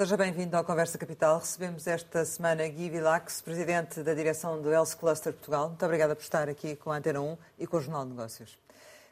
[0.00, 1.40] Seja bem-vindo ao Conversa Capital.
[1.40, 5.68] Recebemos esta semana Gui Vilax, presidente da direção do Else Cluster Portugal.
[5.68, 8.58] Muito obrigada por estar aqui com a Antena 1 e com o Jornal de Negócios.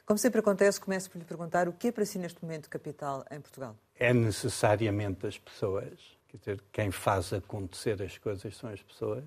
[0.07, 3.23] Como sempre acontece, começo por lhe perguntar o que é para si neste momento capital
[3.31, 3.77] em Portugal?
[3.97, 5.93] É necessariamente as pessoas.
[6.29, 9.25] Quer dizer, quem faz acontecer as coisas são as pessoas.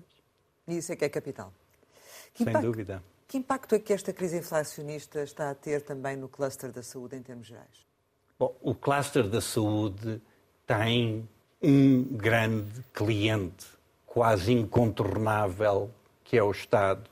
[0.66, 1.54] E isso é que é capital.
[2.34, 3.02] Que Sem impacto, dúvida.
[3.28, 7.14] Que impacto é que esta crise inflacionista está a ter também no cluster da saúde
[7.14, 7.86] em termos gerais?
[8.36, 10.20] Bom, o cluster da saúde
[10.66, 11.28] tem
[11.62, 13.66] um grande cliente
[14.04, 15.90] quase incontornável,
[16.24, 17.08] que é o Estado,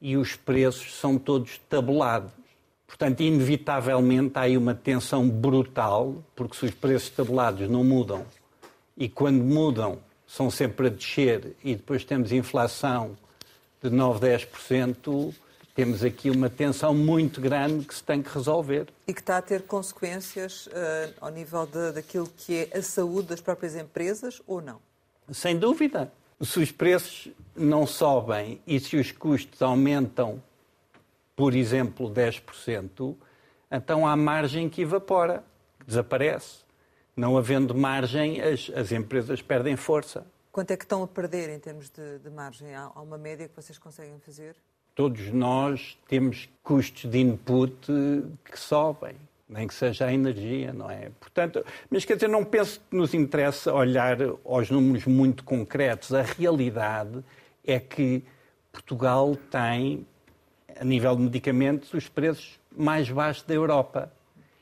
[0.00, 2.30] e os preços são todos tabulados.
[2.86, 8.24] Portanto, inevitavelmente há aí uma tensão brutal, porque se os preços tabulados não mudam
[8.96, 13.16] e quando mudam são sempre a descer e depois temos inflação
[13.82, 15.34] de 9, 10%,
[15.74, 18.86] temos aqui uma tensão muito grande que se tem que resolver.
[19.08, 20.70] E que está a ter consequências uh,
[21.20, 24.80] ao nível de, daquilo que é a saúde das próprias empresas ou não?
[25.32, 26.12] Sem dúvida.
[26.40, 30.40] Se os preços não sobem e se os custos aumentam,
[31.34, 33.16] por exemplo, 10%,
[33.70, 35.42] então há margem que evapora,
[35.80, 36.62] que desaparece.
[37.16, 40.24] Não havendo margem, as, as empresas perdem força.
[40.52, 42.74] Quanto é que estão a perder em termos de, de margem?
[42.74, 44.54] Há, há uma média que vocês conseguem fazer?
[44.94, 47.74] Todos nós temos custos de input
[48.44, 49.14] que sobem,
[49.48, 51.10] nem que seja a energia, não é?
[51.20, 56.14] Portanto, mas quer dizer, não penso que nos interessa olhar aos números muito concretos.
[56.14, 57.24] A realidade
[57.64, 58.22] é que
[58.72, 60.06] Portugal tem,
[60.78, 64.12] a nível de medicamentos, os preços mais baixos da Europa.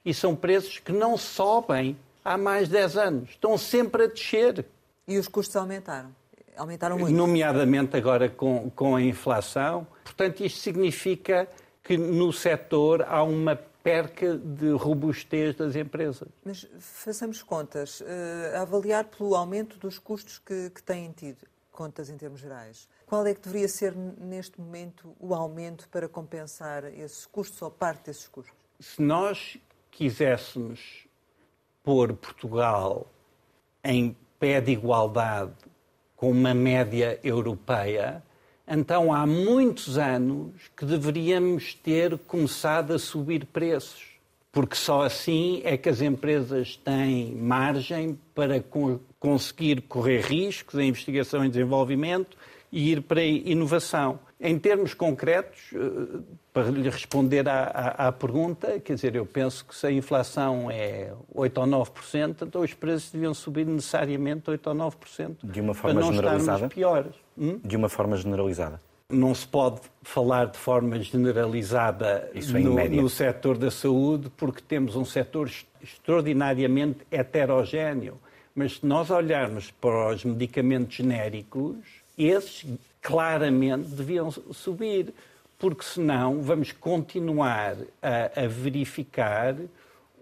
[0.05, 3.31] E são preços que não sobem há mais de 10 anos.
[3.31, 4.65] Estão sempre a descer.
[5.07, 6.22] E os custos aumentaram?
[6.57, 7.15] Aumentaram muito?
[7.15, 9.87] Nomeadamente agora com, com a inflação.
[10.05, 11.49] Portanto, isto significa
[11.83, 16.29] que no setor há uma perca de robustez das empresas.
[16.45, 18.01] Mas façamos contas.
[18.01, 18.05] Uh,
[18.61, 23.35] avaliar pelo aumento dos custos que, que têm tido, contas em termos gerais, qual é
[23.35, 28.55] que deveria ser neste momento o aumento para compensar esses custos ou parte desses custos?
[28.79, 29.59] Se nós
[29.91, 31.07] quiséssemos
[31.83, 33.07] pôr Portugal
[33.85, 35.55] em pé de igualdade
[36.23, 38.23] com uma média europeia,
[38.65, 44.05] então há muitos anos que deveríamos ter começado a subir preços,
[44.53, 48.63] porque só assim é que as empresas têm margem para
[49.19, 52.37] conseguir correr riscos em investigação e desenvolvimento
[52.73, 54.19] e ir para a inovação.
[54.41, 56.21] Em termos concretos, eh,
[56.53, 60.71] para lhe responder à, à, à, pergunta, quer dizer, eu penso que se a inflação
[60.71, 65.37] é 8 ou 9%, então os preços deviam subir necessariamente 8 ou 9%.
[65.45, 66.69] De uma forma para não generalizada?
[66.69, 67.15] piores.
[67.39, 67.61] Hum?
[67.63, 68.81] De uma forma generalizada?
[69.09, 75.05] Não se pode falar de forma generalizada no, no setor da saúde, porque temos um
[75.05, 75.51] setor
[75.83, 78.19] extraordinariamente heterogéneo.
[78.55, 82.67] Mas se nós olharmos para os medicamentos genéricos, esses
[83.01, 85.13] claramente deviam subir,
[85.59, 89.57] porque senão vamos continuar a, a verificar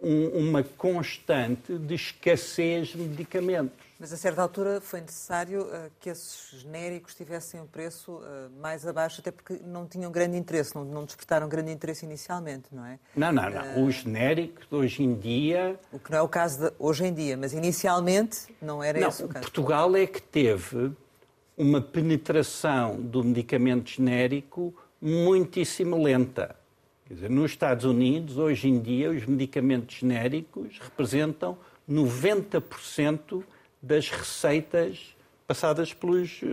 [0.02, 3.90] um, uma constante de escassez de medicamentos.
[3.98, 8.86] Mas a certa altura foi necessário uh, que esses genéricos tivessem um preço uh, mais
[8.86, 12.98] abaixo, até porque não tinham grande interesse, não, não despertaram grande interesse inicialmente, não é?
[13.14, 13.82] Não, não, não.
[13.82, 15.78] Uh, Os genéricos hoje em dia.
[15.92, 19.08] O que não é o caso de hoje em dia, mas inicialmente não era não,
[19.08, 19.42] esse o caso.
[19.42, 20.92] Portugal é que teve
[21.60, 26.56] uma penetração do medicamento genérico muitíssimo lenta.
[27.06, 33.44] Quer dizer, nos Estados Unidos, hoje em dia, os medicamentos genéricos representam 90%
[33.82, 35.14] das receitas
[35.46, 36.46] passadas pelos eh,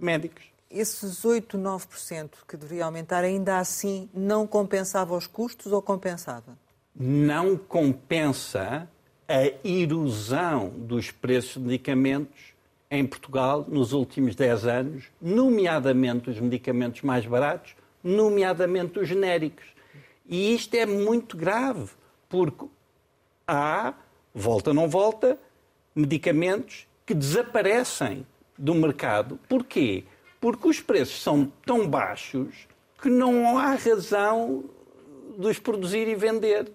[0.00, 0.46] médicos.
[0.68, 6.58] Esses 8, 9% que deveria aumentar, ainda assim, não compensava os custos ou compensava?
[6.92, 8.88] Não compensa
[9.28, 12.47] a erosão dos preços de medicamentos
[12.90, 19.66] em Portugal nos últimos 10 anos, nomeadamente os medicamentos mais baratos, nomeadamente os genéricos.
[20.26, 21.90] E isto é muito grave,
[22.28, 22.66] porque
[23.46, 23.94] há,
[24.34, 25.38] volta não volta,
[25.94, 28.26] medicamentos que desaparecem
[28.56, 29.38] do mercado.
[29.48, 30.04] Porquê?
[30.40, 32.68] Porque os preços são tão baixos
[33.00, 34.64] que não há razão
[35.38, 36.70] de os produzir e vender.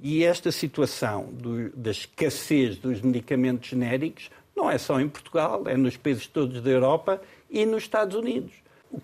[0.00, 5.76] E esta situação do, da escassez dos medicamentos genéricos não é só em Portugal, é
[5.76, 7.20] nos países todos da Europa
[7.50, 8.52] e nos Estados Unidos.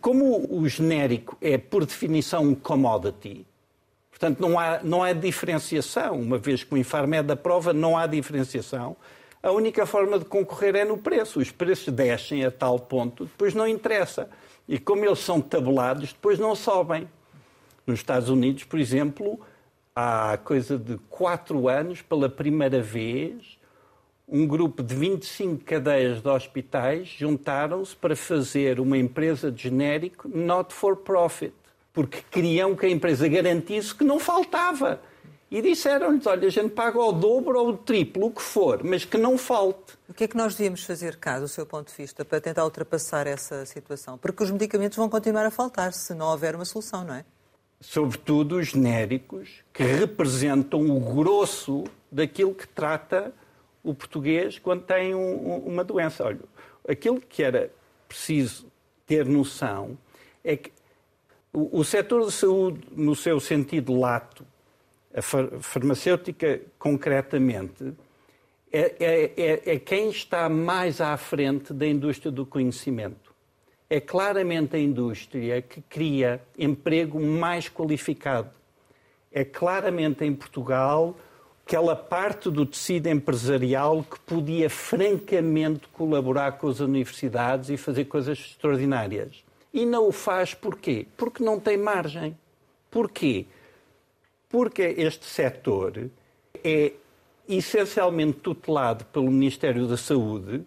[0.01, 3.45] Como o genérico é, por definição, um commodity,
[4.11, 8.07] portanto, não há, não há diferenciação, uma vez que o Infarmed da prova, não há
[8.07, 8.97] diferenciação,
[9.43, 11.41] a única forma de concorrer é no preço.
[11.41, 14.29] Os preços descem a tal ponto, depois não interessa.
[14.69, 17.09] E como eles são tabulados, depois não sobem.
[17.87, 19.41] Nos Estados Unidos, por exemplo,
[19.97, 23.59] há coisa de quatro anos, pela primeira vez,
[24.31, 30.73] um grupo de 25 cadeias de hospitais juntaram-se para fazer uma empresa de genérico not
[30.73, 31.53] for profit,
[31.93, 35.01] porque queriam que a empresa garantisse que não faltava.
[35.51, 39.05] E disseram-lhes, olha, a gente paga o dobro ou o triplo, o que for, mas
[39.05, 39.99] que não falte.
[40.09, 42.63] O que é que nós devíamos fazer, cá, do seu ponto de vista, para tentar
[42.63, 44.17] ultrapassar essa situação?
[44.17, 47.25] Porque os medicamentos vão continuar a faltar se não houver uma solução, não é?
[47.81, 53.35] Sobretudo os genéricos, que representam o grosso daquilo que trata
[53.83, 56.25] o português quando tem um, uma doença.
[56.25, 56.41] Olha,
[56.89, 57.71] aquilo que era
[58.09, 58.67] preciso
[59.07, 59.97] ter noção
[60.45, 60.73] é que
[61.53, 64.47] o, o setor da saúde, no seu sentido lato,
[65.13, 67.93] a farmacêutica concretamente,
[68.73, 73.35] é, é, é, é, quem está mais à frente da indústria do conhecimento.
[73.89, 78.51] É claramente a indústria que cria emprego mais qualificado.
[79.33, 81.17] É claramente em Portugal
[81.71, 88.41] aquela parte do tecido empresarial que podia francamente colaborar com as universidades e fazer coisas
[88.41, 89.45] extraordinárias.
[89.73, 91.07] E não o faz porquê?
[91.17, 92.37] Porque não tem margem.
[92.91, 93.47] Porquê?
[94.49, 96.11] Porque este setor
[96.65, 96.91] é
[97.49, 100.65] essencialmente tutelado pelo Ministério da Saúde,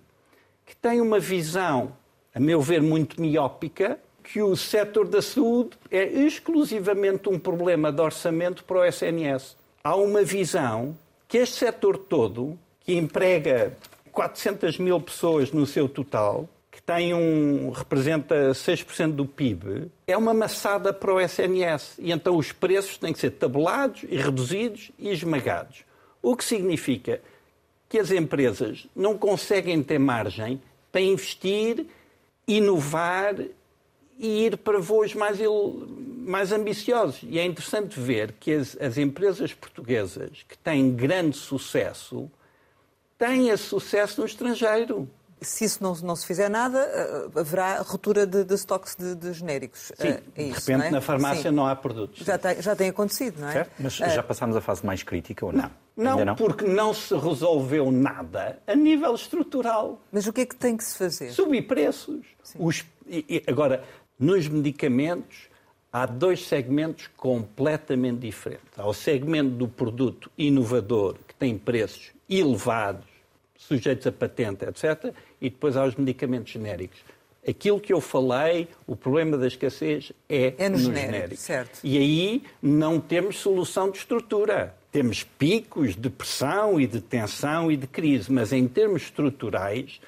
[0.66, 1.98] que tem uma visão,
[2.34, 8.02] a meu ver, muito miópica, que o setor da saúde é exclusivamente um problema de
[8.02, 10.98] orçamento para o SNS há uma visão
[11.28, 13.76] que este setor todo, que emprega
[14.12, 20.34] 400 mil pessoas no seu total, que tem um, representa 6% do PIB, é uma
[20.34, 21.96] maçada para o SNS.
[22.00, 25.84] E então os preços têm que ser tabulados e reduzidos e esmagados.
[26.22, 27.22] O que significa
[27.90, 31.86] que as empresas não conseguem ter margem para investir,
[32.48, 33.36] inovar
[34.18, 35.40] e ir para voos mais,
[36.26, 37.20] mais ambiciosos.
[37.24, 42.30] E é interessante ver que as, as empresas portuguesas que têm grande sucesso
[43.18, 45.08] têm esse sucesso no estrangeiro
[45.44, 49.34] se isso não, não, se fizer nada, eh, haverá ruptura de, de estoques de, de,
[49.34, 49.92] genéricos.
[49.96, 50.92] Sim, é de isso, repente é?
[50.92, 51.56] na farmácia Sim.
[51.56, 52.26] não há produtos.
[52.26, 53.54] Já tem, já tem acontecido, não é?
[53.54, 53.72] Certo?
[53.80, 55.70] Mas já eh, passámos a fase mais crítica ou não?
[55.96, 60.00] Não, não, porque não se resolveu nada a nível estrutural.
[60.12, 61.32] Mas o que é que tem que se fazer?
[61.32, 62.26] Subir preços.
[62.58, 63.84] Os, e, agora,
[64.24, 65.50] nos medicamentos,
[65.92, 68.68] há dois segmentos completamente diferentes.
[68.78, 73.06] Há o segmento do produto inovador, que tem preços elevados,
[73.58, 75.14] sujeitos a patente, etc.
[75.42, 77.00] E depois há os medicamentos genéricos.
[77.46, 81.42] Aquilo que eu falei, o problema da escassez é, é no, no genérico, genérico.
[81.42, 81.80] Certo.
[81.84, 84.74] E aí não temos solução de estrutura.
[84.90, 90.00] Temos picos de pressão e de tensão e de crise, mas em termos estruturais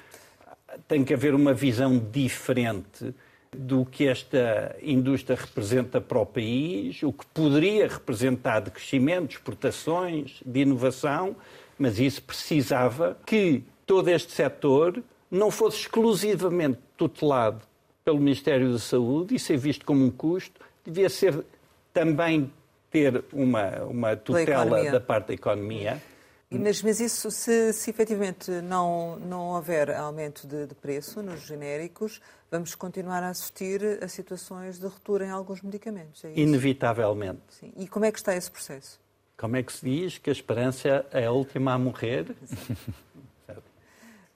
[0.88, 3.14] tem que haver uma visão diferente
[3.56, 9.34] do que esta indústria representa para o país, o que poderia representar de crescimento, de
[9.34, 11.36] exportações, de inovação,
[11.78, 17.62] mas isso precisava que todo este setor não fosse exclusivamente tutelado
[18.04, 21.44] pelo Ministério da Saúde e ser visto como um custo, devia ser
[21.92, 22.50] também
[22.90, 26.00] ter uma, uma tutela da, da parte da economia.
[26.48, 32.20] Mas, mas isso, se, se efetivamente não, não houver aumento de, de, preço nos genéricos,
[32.50, 36.24] vamos continuar a assistir a situações de ruptura em alguns medicamentos.
[36.24, 37.40] É Inevitavelmente.
[37.48, 37.72] Sim.
[37.76, 39.00] E como é que está esse processo?
[39.36, 42.34] Como é que se diz que a esperança é a última a morrer?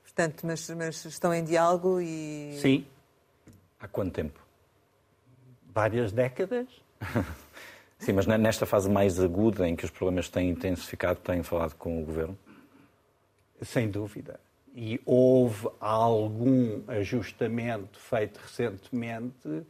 [0.03, 2.57] Portanto, mas, mas estão em diálogo e.
[2.61, 2.85] Sim.
[3.79, 4.39] Há quanto tempo?
[5.73, 6.67] Várias décadas.
[8.01, 12.01] Sim, mas nesta fase mais aguda em que os problemas têm intensificado, têm falado com
[12.01, 12.37] o Governo?
[13.61, 14.39] Sem dúvida.
[14.75, 19.63] E houve algum ajustamento feito recentemente,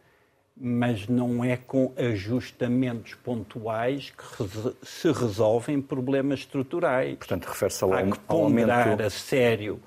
[0.55, 7.17] mas não é com ajustamentos pontuais que se resolvem problemas estruturais.
[7.17, 9.01] Portanto, refere-se ao, Há que ponderar aumento...
[9.01, 9.81] a sério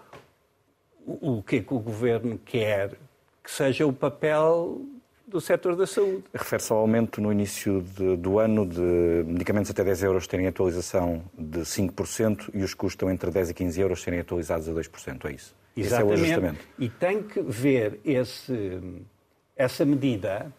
[1.07, 2.99] o, o que é que o Governo quer
[3.43, 4.83] que seja o papel
[5.35, 6.23] do setor da saúde.
[6.33, 11.25] Refere-se ao aumento no início de, do ano de medicamentos até 10 euros terem atualização
[11.37, 15.33] de 5% e os custam entre 10 e 15 euros serem atualizados a 2%, é
[15.33, 15.53] isso?
[15.77, 15.83] Exatamente.
[15.83, 16.65] Esse é o ajustamento.
[16.79, 18.81] E tem que ver esse,
[19.57, 20.53] essa medida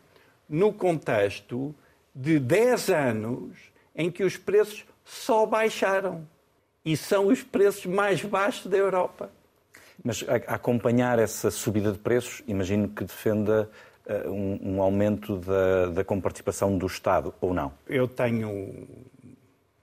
[0.49, 1.73] no contexto
[2.13, 3.57] de 10 anos
[3.95, 6.27] em que os preços só baixaram.
[6.83, 9.31] E são os preços mais baixos da Europa.
[10.03, 13.69] Mas a acompanhar essa subida de preços, imagino que defenda
[14.27, 17.73] um, um, aumento da, da comparticipação do Estado, ou não?
[17.87, 18.87] Eu tenho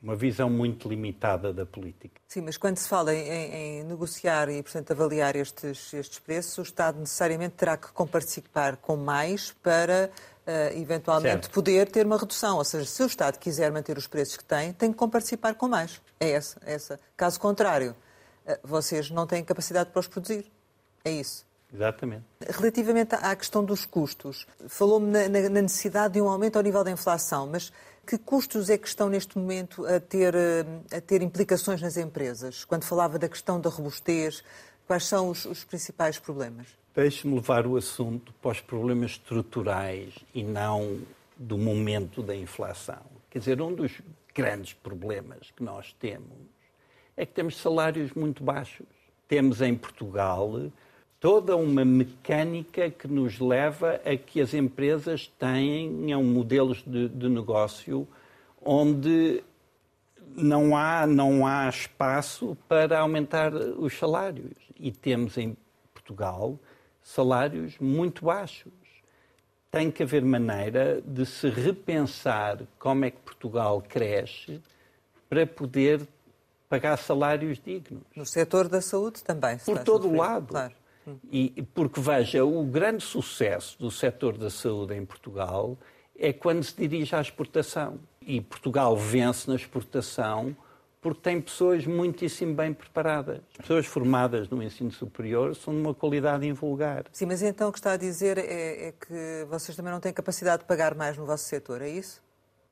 [0.02, 2.21] uma visão muito limitada da política.
[2.26, 6.62] Sim, mas quando se fala em, em, negociar e, portanto, avaliar estes, estes preços, o
[6.62, 10.11] Estado necessariamente terá que comparticipar com mais para,
[10.45, 11.50] uh, eventualmente, certo.
[11.50, 12.59] poder ter uma redução.
[12.59, 15.69] Ou seja, se o Estado quiser manter os preços que tem, tem que comparticipar com
[15.69, 16.00] mais.
[16.19, 16.61] É essa.
[16.67, 16.99] É essa.
[17.17, 17.95] Caso contrário,
[18.45, 20.50] eh, vocês não têm capacidade para os produzir.
[21.05, 21.47] É isso.
[21.73, 22.25] Exatamente.
[22.49, 26.91] Relativamente à questão dos custos, falou-me na, na, necessidade de um aumento ao nível da
[26.91, 27.73] inflação, mas
[28.07, 32.64] que custos é que estão neste momento a ter, eh, a ter implicações nas empresas?
[32.64, 34.45] Quando falava da questão da robustez,
[34.87, 36.67] quais são os, os principais problemas?
[36.95, 41.00] Deixe-me levar o assunto para os problemas estruturais e não
[41.37, 43.02] do momento da inflação.
[43.31, 44.02] Quer dizer, um dos
[44.35, 46.52] grandes problemas que nós temos
[47.17, 48.87] é que temos salários muito baixos.
[49.26, 50.71] Temos em Portugal
[51.23, 58.09] toda uma mecânica que nos leva a que as empresas tenham modelos de, de negócio
[58.61, 59.41] onde
[60.35, 64.57] não há, não há espaço para aumentar os salários.
[64.76, 65.57] E temos em
[65.95, 66.59] Portugal
[67.00, 68.73] salários muito baixos.
[69.71, 74.61] Tem que haver maneira de se repensar como é que Portugal cresce
[75.31, 76.05] para poder
[76.69, 78.02] pagar salários dignos.
[78.17, 79.59] No setor da saúde também.
[79.59, 80.49] Por todo o lado.
[80.49, 80.81] Claro.
[81.30, 85.76] E, porque, veja, o grande sucesso do setor da saúde em Portugal
[86.16, 87.99] é quando se dirige à exportação.
[88.21, 90.56] E Portugal vence na exportação
[91.02, 93.40] porque tem pessoas muitíssimo bem preparadas.
[93.59, 97.06] Pessoas formadas no ensino superior são de uma qualidade invulgar.
[97.11, 100.12] Sim, mas então o que está a dizer é, é que vocês também não têm
[100.12, 102.23] capacidade de pagar mais no vosso setor, é isso?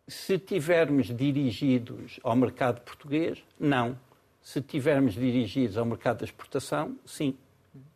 [0.06, 3.99] Se tivermos dirigidos ao mercado português, não.
[4.40, 7.37] Se tivermos dirigidos ao mercado da exportação, sim.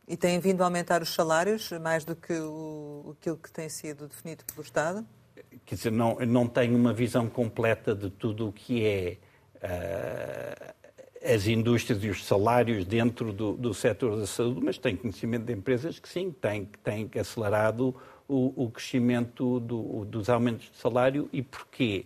[0.07, 4.07] E têm vindo a aumentar os salários mais do que o, aquilo que tem sido
[4.07, 5.07] definido pelo Estado?
[5.65, 9.17] Quer dizer, não, não tenho uma visão completa de tudo o que é
[9.57, 10.75] uh,
[11.35, 15.55] as indústrias e os salários dentro do, do setor da saúde, mas tenho conhecimento de
[15.55, 17.95] empresas que sim, têm, têm acelerado
[18.29, 21.31] o, o crescimento do, dos aumentos de salário.
[21.33, 22.05] E porquê?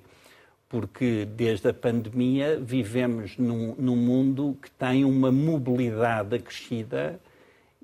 [0.69, 7.19] Porque desde a pandemia vivemos num, num mundo que tem uma mobilidade acrescida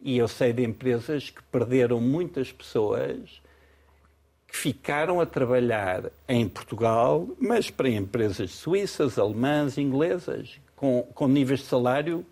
[0.04, 3.42] e eu sei de empresas que perderam muitas pessoas
[4.46, 11.61] que ficaram a trabalhar em Portugal, mas para empresas suíças, alemãs, inglesas, com, com níveis
[11.61, 12.25] de salário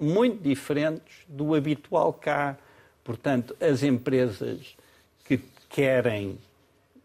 [0.00, 2.56] muito diferentes do habitual cá.
[3.02, 4.76] Portanto, as empresas
[5.24, 6.38] que querem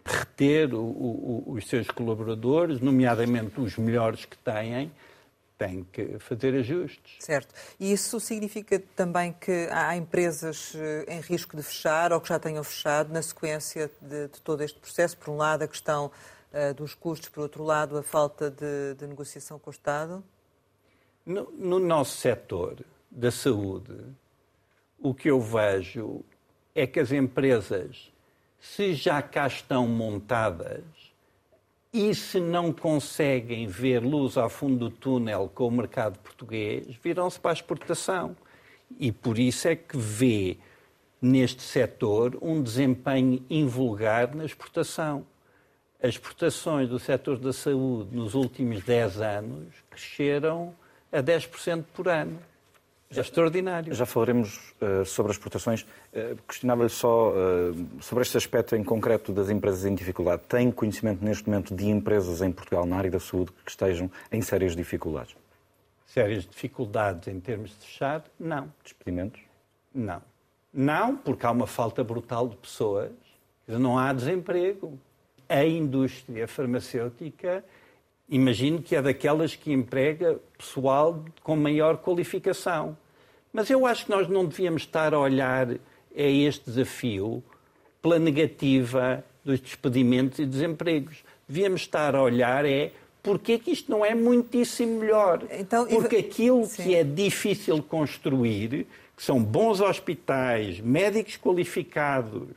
[0.05, 4.91] reter o, o, os seus colaboradores, nomeadamente os melhores que têm,
[5.65, 7.15] tem que fazer ajustes.
[7.19, 7.55] Certo.
[7.79, 12.37] E isso significa também que há empresas eh, em risco de fechar ou que já
[12.37, 15.17] tenham fechado na sequência de, de todo este processo?
[15.17, 16.11] Por um lado, a questão
[16.51, 20.21] uh, dos custos, por outro lado, a falta de, de negociação com o Estado?
[21.25, 23.97] No, no nosso setor da saúde,
[24.99, 26.25] o que eu vejo
[26.75, 28.11] é que as empresas,
[28.59, 30.83] se já cá estão montadas,
[31.93, 37.39] e se não conseguem ver luz ao fundo do túnel com o mercado português, viram-se
[37.39, 38.35] para a exportação.
[38.99, 40.57] E por isso é que vê
[41.21, 45.23] neste setor um desempenho invulgar na exportação.
[46.01, 50.75] As exportações do setor da saúde nos últimos 10 anos cresceram
[51.11, 52.39] a 10% por ano.
[53.17, 53.93] É extraordinário.
[53.93, 55.81] Já falaremos uh, sobre as exportações.
[55.81, 60.43] Uh, Questionava-lhe só uh, sobre este aspecto em concreto das empresas em dificuldade.
[60.47, 64.41] Tem conhecimento neste momento de empresas em Portugal, na área da saúde, que estejam em
[64.41, 65.35] sérias dificuldades?
[66.05, 68.23] Sérias dificuldades em termos de fechar?
[68.39, 68.71] Não.
[68.83, 69.41] Despedimentos?
[69.93, 70.21] Não.
[70.73, 73.11] Não, porque há uma falta brutal de pessoas.
[73.67, 74.99] Não há desemprego.
[75.47, 77.63] A indústria farmacêutica
[78.27, 82.97] imagino que é daquelas que emprega pessoal com maior qualificação.
[83.53, 85.77] Mas eu acho que nós não devíamos estar a olhar a
[86.15, 87.43] este desafio
[88.01, 91.23] pela negativa dos despedimentos e desempregos.
[91.47, 92.91] Devíamos estar a olhar é
[93.21, 95.43] porque é que isto não é muitíssimo melhor.
[95.51, 96.83] Então, Porque aquilo Sim.
[96.83, 102.49] que é difícil construir, que são bons hospitais, médicos qualificados,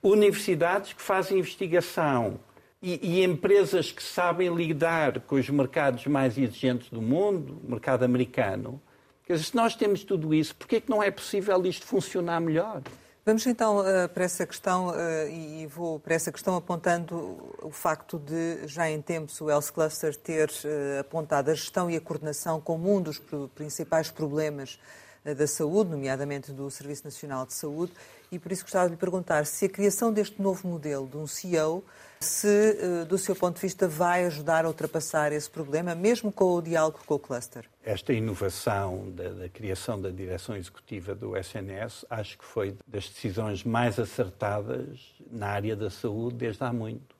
[0.00, 2.38] universidades que fazem investigação
[2.80, 8.04] e, e, empresas que sabem lidar com os mercados mais exigentes do mundo, o mercado
[8.04, 8.80] americano,
[9.26, 11.84] Quer dizer, se nós temos tudo isso, por que é que não é possível isto
[11.84, 12.80] funcionar melhor?
[13.24, 18.20] Vamos então uh, para essa questão uh, e vou para essa questão apontando o facto
[18.20, 22.60] de já em tempos o Health Cluster ter uh, apontado a gestão e a coordenação
[22.60, 23.20] como um dos
[23.52, 24.78] principais problemas
[25.24, 27.92] da saúde, nomeadamente do Serviço Nacional de Saúde,
[28.30, 31.26] e por isso gostava de lhe perguntar se a criação deste novo modelo de um
[31.26, 31.82] CEO
[32.20, 36.54] se, eh, do seu ponto de vista, vai ajudar a ultrapassar esse problema, mesmo com
[36.54, 37.68] o diálogo com o cluster?
[37.82, 43.64] Esta inovação da, da, criação da direção executiva do SNS acho que foi das decisões
[43.64, 44.98] mais acertadas
[45.30, 47.14] na área da saúde desde há muito.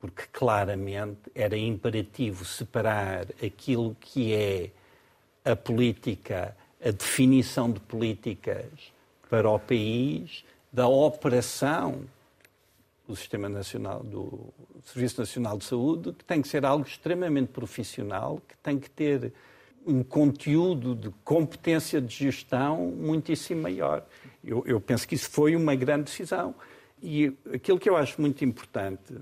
[0.00, 4.70] Porque claramente era imperativo separar aquilo que é
[5.44, 8.92] a política, a definição de políticas
[9.28, 12.04] para o país, da operação
[13.06, 14.52] do Sistema Nacional, do
[14.84, 19.32] Serviço Nacional de Saúde, que tem que ser algo extremamente profissional, que tem que ter
[19.86, 24.04] um conteúdo de competência de gestão muitíssimo maior.
[24.42, 26.54] Eu, eu penso que isso foi uma grande decisão.
[27.02, 29.14] E aquilo que eu acho muito importante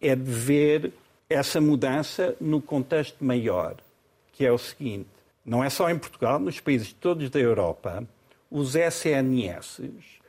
[0.00, 0.92] é de ver
[1.28, 3.76] essa mudança no contexto maior,
[4.32, 5.08] que é o seguinte:
[5.44, 8.06] não é só em Portugal, nos países todos da Europa,
[8.50, 9.80] os SNS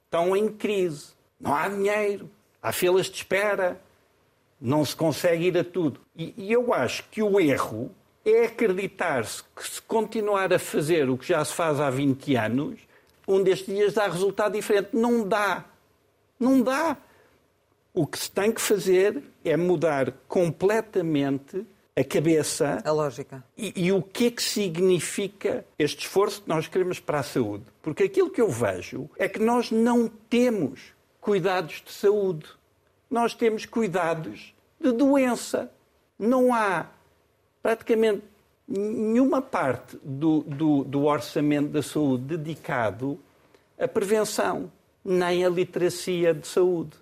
[0.05, 1.07] estão em crise.
[1.39, 2.29] Não há dinheiro,
[2.61, 3.79] há filas de espera,
[4.59, 5.99] não se consegue ir a tudo.
[6.15, 7.91] E, e eu acho que o erro
[8.23, 12.79] é acreditar-se que se continuar a fazer o que já se faz há 20 anos,
[13.27, 14.89] um destes dias dá resultado diferente.
[14.93, 15.65] Não dá.
[16.39, 16.97] Não dá.
[17.93, 21.65] O que se tem que fazer é mudar completamente
[21.95, 22.81] a cabeça.
[22.85, 23.43] A lógica.
[23.57, 27.65] E, e, o que é que significa este esforço que nós queremos para a saúde?
[27.81, 32.47] Porque aquilo que eu vejo é que nós não temos cuidados de saúde.
[33.09, 35.71] Nós temos cuidados de doença.
[36.17, 36.87] Não há
[37.61, 38.23] praticamente
[38.67, 43.19] nenhuma parte do, do, do orçamento da saúde dedicado
[43.79, 44.71] à prevenção,
[45.05, 46.97] nem à literacia de saúde.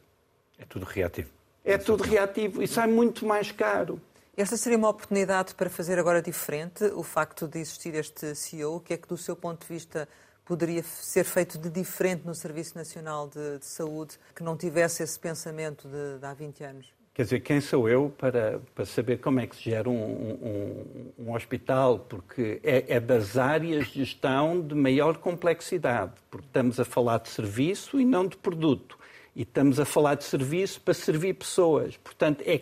[0.58, 1.30] É tudo reativo.
[1.64, 4.02] É tudo reativo e sai muito mais caro.
[4.36, 8.78] Esta seria uma oportunidade para fazer agora diferente o facto de existir este CEO?
[8.78, 10.08] O que é que, do seu ponto de vista,
[10.50, 15.20] poderia ser feito de diferente no Serviço Nacional de, de Saúde que não tivesse esse
[15.20, 16.88] pensamento de, de, há 20 anos?
[17.13, 21.12] Quer dizer, quem sou eu para, para saber como é que se gera um, um,
[21.20, 22.00] um hospital?
[22.00, 27.30] Porque é, é, das áreas de gestão de maior complexidade, porque estamos a falar de
[27.30, 28.97] serviço e não de produto.
[29.36, 31.95] E estamos a falar de serviço para servir pessoas.
[31.97, 32.62] Portanto, é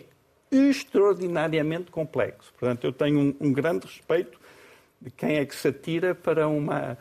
[0.51, 2.53] extraordinariamente complexo.
[2.59, 4.38] Portanto, eu tenho um, um grande respeito
[5.01, 6.97] de quem é que se atira para uma,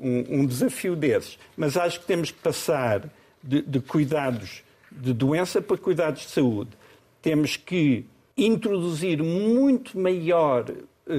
[0.00, 1.38] um, um, desafio desses.
[1.56, 3.10] Mas acho que temos que passar
[3.42, 6.70] de, de cuidados de doença para cuidados de saúde.
[7.22, 8.04] Temos que
[8.36, 11.14] introduzir muito maior eh,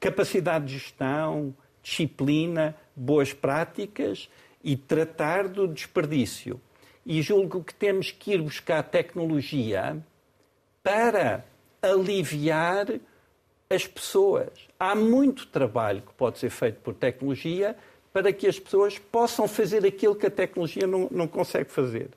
[0.00, 4.28] capacidade de gestão, disciplina, boas práticas
[4.62, 6.60] e tratar do desperdício.
[7.06, 10.02] E julgo que temos que ir buscar tecnologia
[10.82, 11.44] para
[11.80, 12.86] aliviar
[13.74, 14.48] as pessoas.
[14.78, 17.76] Há muito trabalho que pode ser feito por tecnologia
[18.12, 22.10] para que as pessoas possam fazer aquilo que a tecnologia não, não consegue fazer.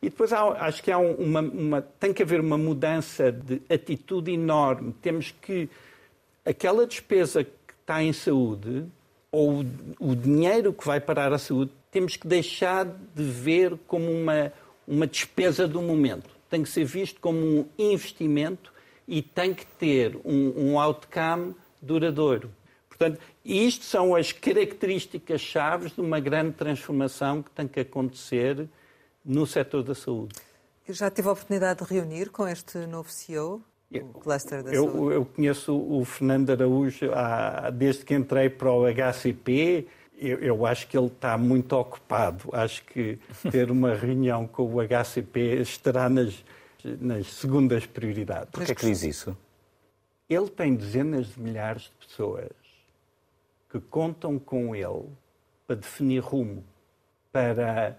[0.00, 4.32] E depois há, acho que há uma, uma, tem que haver uma mudança de atitude
[4.32, 4.94] enorme.
[5.02, 5.68] Temos que
[6.44, 8.84] aquela despesa que está em saúde
[9.32, 9.66] ou o,
[9.98, 14.52] o dinheiro que vai parar a saúde, temos que deixar de ver como uma,
[14.86, 18.72] uma despesa do momento tem que ser visto como um investimento
[19.08, 22.50] e tem que ter um, um outcome duradouro.
[22.88, 28.68] Portanto, isto são as características chaves de uma grande transformação que tem que acontecer
[29.24, 30.36] no setor da saúde.
[30.88, 35.14] Já tive a oportunidade de reunir com este novo CEO, o cluster da eu, saúde?
[35.14, 39.86] Eu conheço o Fernando Araújo há, desde que entrei para o HCP
[40.20, 42.48] eu, eu, acho que ele está muito ocupado.
[42.52, 43.18] Acho que
[43.52, 46.44] ter uma reunião com o HCP estará nas,
[47.00, 48.50] nas segundas prioridades.
[48.50, 49.36] Por que é que diz isso?
[50.28, 52.50] Ele tem dezenas de milhares de pessoas
[53.70, 55.08] que contam com ele
[55.66, 56.64] para definir rumo,
[57.30, 57.96] para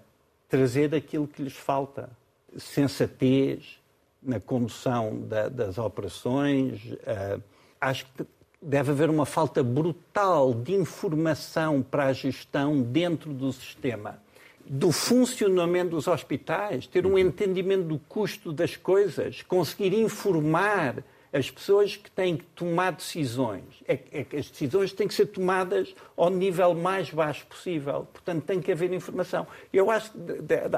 [0.48, 2.10] trazer aquilo que lhes falta.
[2.58, 3.80] Sensatez
[4.22, 6.84] na condução da, das operações.
[6.84, 7.42] Uh,
[7.80, 8.26] acho que
[8.62, 14.22] deve haver uma falta brutal de informação para a gestão dentro do sistema,
[14.70, 21.04] do funcionamento dos hospitais, ter um entendimento do custo das coisas, conseguir informar
[21.34, 23.84] as pessoas que têm que tomar decisões.
[23.88, 28.08] É, é as decisões têm que ser tomadas ao nível mais baixo possível.
[28.14, 29.48] Portanto, tem que haver informação.
[29.74, 30.18] Eu acho que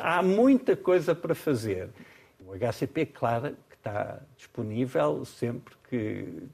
[0.02, 1.90] há muita coisa para fazer.
[2.46, 6.50] O HCP, claro, que está disponível sempre que,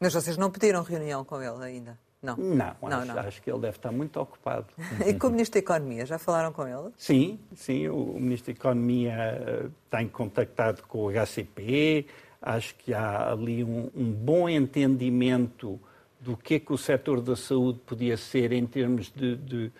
[0.00, 1.98] mas vocês não pediram reunião com ele ainda?
[2.22, 2.36] Não.
[2.36, 3.18] Não, não, acho, não.
[3.18, 4.66] acho, que ele deve estar muito ocupado.
[5.06, 6.90] e com o Ministro da Economia, já falaram com ele?
[6.96, 12.06] Sim, sim, o Ministro da Economia eh, tem contactado com o HCP,
[12.42, 15.80] acho que há ali um, um bom entendimento
[16.20, 19.72] do que é que o setor da saúde podia ser em termos de, de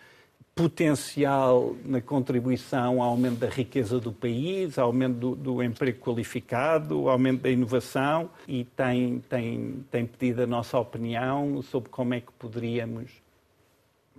[0.55, 6.99] potencial na contribuição ao aumento da riqueza do país, ao aumento do, do, emprego qualificado,
[6.99, 12.21] ao aumento da inovação e tem, tem, tem pedido a nossa opinião sobre como é
[12.21, 13.11] que poderíamos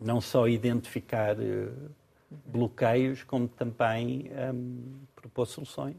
[0.02, 1.92] não só identificar uh,
[2.46, 5.96] bloqueios, como também um, propor soluções.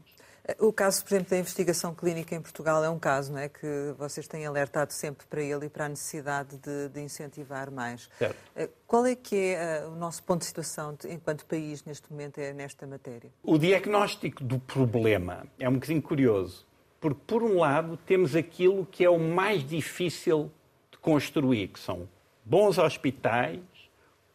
[0.59, 3.93] O caso, por exemplo, da investigação clínica em Portugal é um caso não é, que
[3.97, 8.09] vocês têm alertado sempre para ele e para a necessidade de, de incentivar mais.
[8.19, 8.35] Certo.
[8.53, 12.11] Eh, qual é que é uh, o nosso ponto de situação de, enquanto país neste
[12.11, 13.31] momento é nesta matéria?
[13.41, 16.65] O diagnóstico do problema é um bocadinho curioso,
[16.99, 20.51] porque por um lado temos aquilo que é o mais difícil
[20.91, 22.09] de construir, que são
[22.43, 23.61] bons hospitais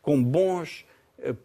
[0.00, 0.86] com bons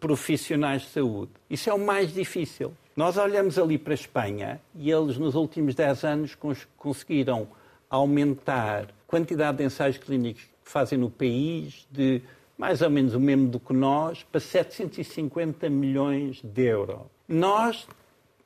[0.00, 1.32] profissionais de saúde.
[1.48, 2.72] Isso é o mais difícil.
[2.96, 7.48] Nós olhamos ali para a Espanha e eles, nos últimos 10 anos, cons conseguiram
[7.90, 12.22] aumentar a quantidade de ensaios clínicos que fazem no país de
[12.56, 17.00] mais ou menos o mesmo do que nós, para 750 milhões de euros.
[17.26, 17.86] Nós,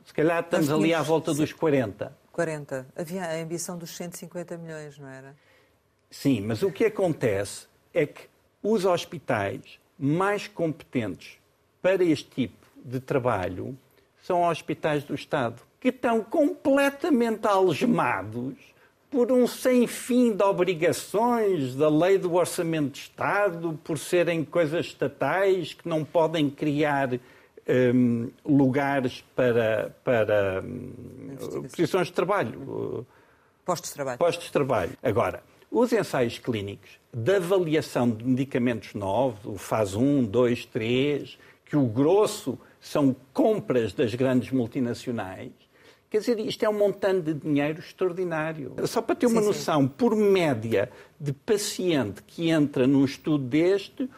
[0.04, 2.16] se calhar, estamos ali à volta dos 40.
[2.32, 2.86] 40.
[2.96, 5.36] Havia a ambição dos 150 milhões, não era?
[6.10, 8.22] Sim, mas o que acontece é que
[8.62, 11.38] os hospitais mais competentes
[11.82, 13.76] para este tipo de trabalho
[14.22, 18.54] são hospitais do Estado, que estão completamente algemados
[19.10, 24.86] por um sem fim de obrigações da lei do orçamento de Estado, por serem coisas
[24.86, 27.10] estatais que não podem criar
[27.68, 33.06] um, lugares para, para um, posições de trabalho.
[33.64, 34.18] Postos de trabalho.
[34.18, 34.92] Postos de trabalho.
[35.02, 41.76] Agora, os ensaios clínicos de avaliação de medicamentos novos, o fase 1, 2, 3, que
[41.76, 45.52] o grosso são compras das grandes multinacionais.
[46.10, 48.74] Quer dizer, isto é um montante de dinheiro extraordinário.
[48.86, 49.88] Só para ter uma sim, noção, sim.
[49.88, 54.08] por média de paciente que entra num estudo deste,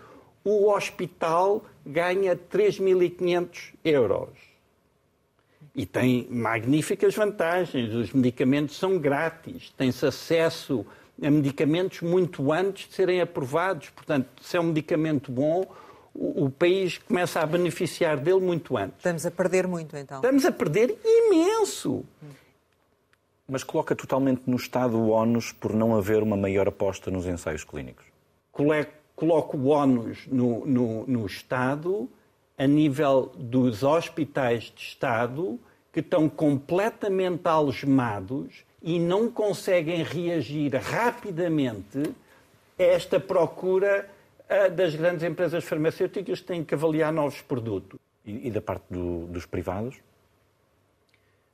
[0.44, 4.28] o hospital ganha 3.500 euros.
[5.74, 7.92] E tem magníficas vantagens.
[7.92, 10.86] Os medicamentos são grátis, tem-se acesso
[11.28, 13.90] medicamentos muito antes de serem aprovados.
[13.90, 15.66] Portanto, se é um medicamento bom,
[16.14, 18.96] o, o, país começa a beneficiar dele muito antes.
[18.98, 20.16] Estamos a perder muito, então.
[20.18, 22.04] Estamos a perder imenso.
[23.46, 27.64] Mas coloca totalmente no Estado o ónus por não haver uma maior aposta nos ensaios
[27.64, 28.06] clínicos?
[29.14, 32.08] Coloco o ónus no, no, no Estado
[32.56, 35.58] a nível dos hospitais de Estado
[35.92, 42.02] que estão completamente algemados e não conseguem reagir rapidamente
[42.78, 44.08] a esta procura
[44.74, 48.00] das grandes empresas farmacêuticas que têm que avaliar novos produtos.
[48.24, 49.96] E, e da parte do, dos privados?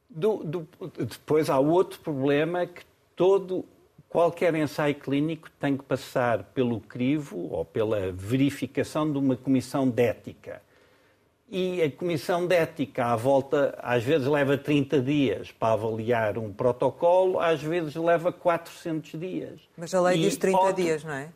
[0.09, 2.83] Do, do, depois há outro problema que
[3.15, 3.65] todo,
[4.09, 10.03] qualquer ensaio clínico tem que passar pelo crivo ou pela verificação de uma comissão de
[10.03, 10.63] ética.
[11.49, 16.53] E a comissão de ética, à volta, às vezes leva 30 dias para avaliar um
[16.53, 19.61] protocolo, às vezes leva 400 dias.
[19.77, 20.75] Mas a lei e diz 30 outro...
[20.75, 21.29] dias, não é?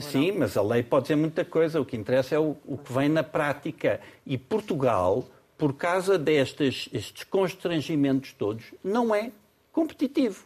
[0.00, 1.80] Sim, mas a lei pode dizer muita coisa.
[1.80, 4.00] O que interessa é o, o que vem na prática.
[4.24, 5.24] E Portugal,
[5.56, 9.32] por causa destes estes constrangimentos todos, não é
[9.72, 10.44] competitivo.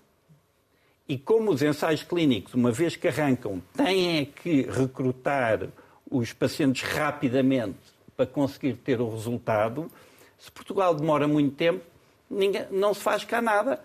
[1.09, 5.69] E como os ensaios clínicos, uma vez que arrancam, têm que recrutar
[6.09, 7.79] os pacientes rapidamente
[8.21, 9.91] para conseguir ter o resultado,
[10.39, 11.83] se Portugal demora muito tempo,
[12.29, 13.83] ninguém, não se faz cá nada.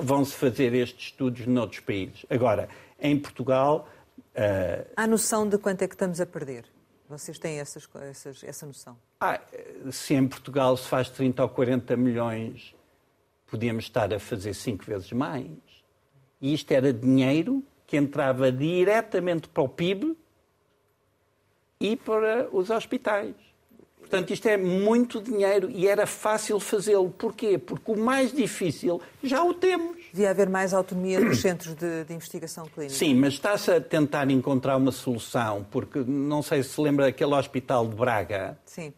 [0.00, 2.24] Vão-se fazer estes estudos noutros países.
[2.30, 2.68] Agora,
[2.98, 3.88] em Portugal,
[4.34, 4.84] Uh...
[4.96, 6.64] Há noção de quanto é que estamos a perder?
[7.08, 8.96] Vocês têm essas, essas, essa noção?
[9.20, 9.40] Ah,
[9.92, 12.74] se em Portugal se faz 30 ou 40 milhões,
[13.46, 15.48] podíamos estar a fazer cinco vezes mais.
[16.40, 20.16] E isto era dinheiro que entrava diretamente para o PIB
[21.78, 23.36] e para os hospitais.
[24.14, 27.10] Portanto, isto é muito dinheiro e era fácil fazê-lo.
[27.10, 27.58] Porquê?
[27.58, 29.96] Porque o mais difícil já o temos.
[30.12, 32.94] Devia haver mais autonomia nos centros de, de investigação clínica.
[32.94, 37.34] Sim, mas está-se a tentar encontrar uma solução, porque não sei se se lembra daquele
[37.34, 38.56] hospital de Braga.
[38.64, 38.92] Sim.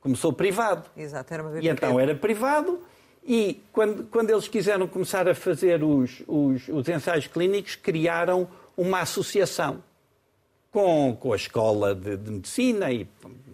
[0.00, 0.88] Começou privado.
[0.96, 2.80] Exato, era uma E então era privado.
[3.22, 8.48] E quando, quando eles quiseram começar a fazer os, os, os ensaios clínicos, criaram
[8.78, 9.82] uma associação
[10.74, 13.06] com, com a escola de, de medicina e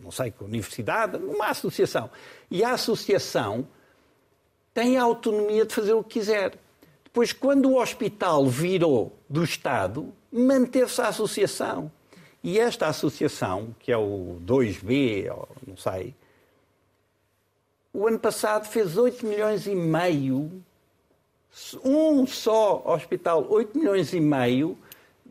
[0.02, 2.10] não sei, com a universidade, uma associação.
[2.50, 3.68] E a associação
[4.72, 6.56] tem a autonomia de fazer o que quiser.
[7.04, 11.92] Depois, quando o hospital virou do Estado, manteve-se a associação.
[12.42, 16.14] E esta associação, que é o 2B, ou não sei,
[17.92, 20.50] o ano passado fez 8 milhões e meio,
[21.84, 24.78] um só hospital, 8 milhões e meio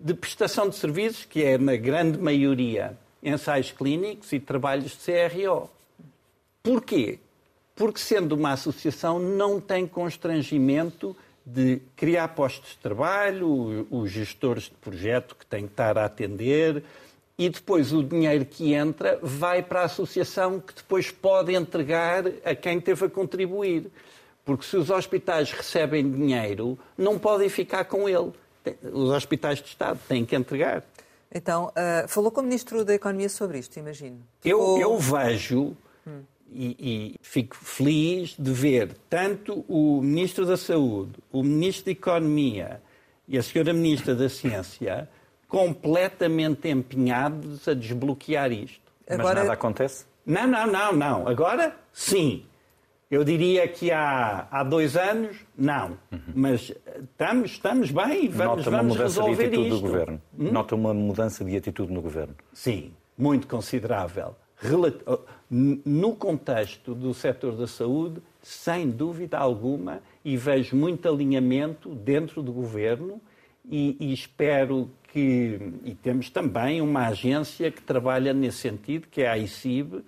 [0.01, 5.69] de prestação de serviços, que é na grande maioria ensaios clínicos e trabalhos de CRO.
[6.63, 7.19] Porquê?
[7.75, 14.71] Porque, sendo uma associação, não tem constrangimento de criar postos de trabalho, os gestores de
[14.71, 16.83] projeto que têm que estar a atender,
[17.37, 22.53] e depois o dinheiro que entra vai para a associação que depois pode entregar a
[22.53, 23.89] quem teve a contribuir.
[24.43, 28.33] Porque se os hospitais recebem dinheiro, não podem ficar com ele.
[28.91, 30.83] Os hospitais de Estado têm que entregar.
[31.33, 34.19] Então, uh, falou com o Ministro da Economia sobre isto, imagino.
[34.43, 36.21] Eu, eu vejo hum.
[36.51, 42.81] e, e, fico feliz de ver tanto o Ministro da Saúde, o Ministro da Economia
[43.27, 45.07] e a Senhora Ministra da Ciência
[45.47, 48.91] completamente empenhados a desbloquear isto.
[49.07, 49.23] Agora...
[49.23, 50.05] Mas nada acontece?
[50.25, 51.27] Não, não, não, não.
[51.27, 52.45] Agora, sim.
[53.09, 55.97] Eu diria que há, há dois anos, não.
[56.11, 56.19] Uhum.
[56.35, 60.21] Mas estamos, estamos bem e vamos, Nota uma vamos resolver de atitude isto.
[60.37, 60.51] Hum?
[60.51, 62.35] Nota uma mudança de atitude no Governo.
[62.53, 64.35] Sim, muito considerável.
[65.49, 72.51] No contexto do setor da saúde, sem dúvida alguma, e vejo muito alinhamento dentro do
[72.51, 73.19] Governo
[73.67, 75.59] e, e espero que...
[75.83, 80.03] E temos também uma agência que trabalha nesse sentido, que é a ICIB,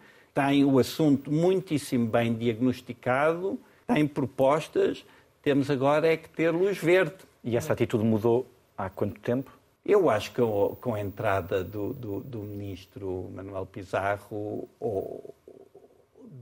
[0.48, 5.06] tem o assunto muitíssimo bem diagnosticado, tem propostas,
[5.44, 7.16] temos agora é que ter luz verde.
[7.44, 9.52] E essa atitude mudou há quanto tempo?
[9.86, 10.42] Eu acho que
[10.82, 14.68] com a entrada do, do, do ministro Manuel Pizarro,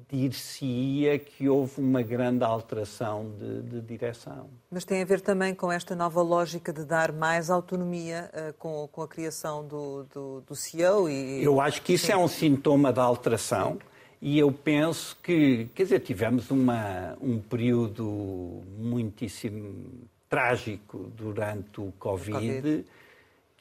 [0.09, 4.49] dir-se-ia que houve uma grande alteração de, de, direção.
[4.71, 8.87] Mas tem a ver também com esta nova lógica de dar mais autonomia uh, com,
[8.91, 11.09] com, a criação do, do, do CEO?
[11.09, 11.43] E...
[11.43, 12.13] Eu acho que isso Sim.
[12.13, 13.77] é um sintoma da alteração
[14.21, 22.33] e eu penso que, quer dizer, tivemos uma, um período muitíssimo trágico durante o COVID.
[22.33, 22.85] COVID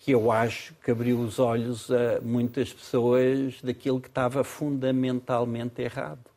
[0.01, 6.31] que eu acho que abriu os olhos a muitas pessoas daquilo que estava fundamentalmente errado.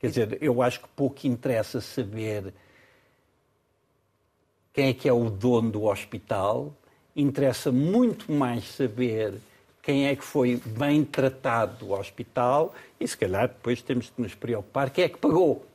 [0.00, 2.54] Quer dizer, eu acho que pouco interessa saber
[4.72, 6.74] quem é que é o dono do hospital,
[7.14, 9.34] interessa muito mais saber
[9.82, 14.34] quem é que foi bem tratado do hospital e, se calhar, depois temos de nos
[14.34, 15.66] preocupar quem é que pagou.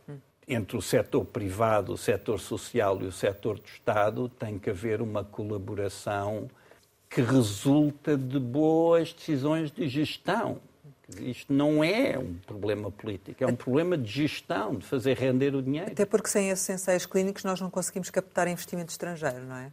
[0.47, 5.01] Entre o setor privado, o setor social e o setor do Estado tem que haver
[5.01, 6.49] uma colaboração
[7.09, 10.59] que resulta de boas decisões de gestão.
[11.21, 15.61] Isto não é um problema político, é um problema de gestão, de fazer render o
[15.61, 15.91] dinheiro.
[15.91, 19.71] Até porque sem esses ensaios clínicos nós não conseguimos captar investimento estrangeiro, não é?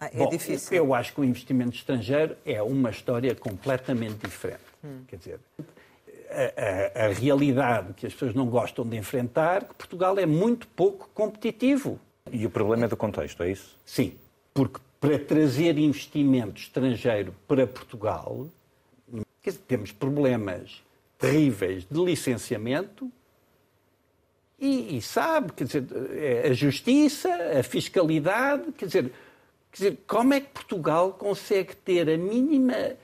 [0.00, 0.76] Ah, é Bom, difícil.
[0.76, 4.62] Eu acho que o investimento estrangeiro é uma história completamente diferente.
[4.84, 5.02] Hum.
[5.08, 5.40] Quer dizer,
[6.30, 10.66] a, a, a, realidade que as pessoas não gostam de enfrentar, que Portugal é muito
[10.68, 11.98] pouco competitivo.
[12.30, 13.76] E o problema é do contexto, é isso?
[13.84, 14.14] Sim,
[14.52, 18.46] porque para trazer investimento estrangeiro para Portugal,
[19.44, 20.82] dizer, temos problemas
[21.18, 23.10] terríveis de licenciamento
[24.58, 29.12] e, e, sabe, quer dizer, é a justiça, a fiscalidade, quer dizer,
[29.70, 32.96] quer dizer, como é que Portugal consegue ter a mínima eh,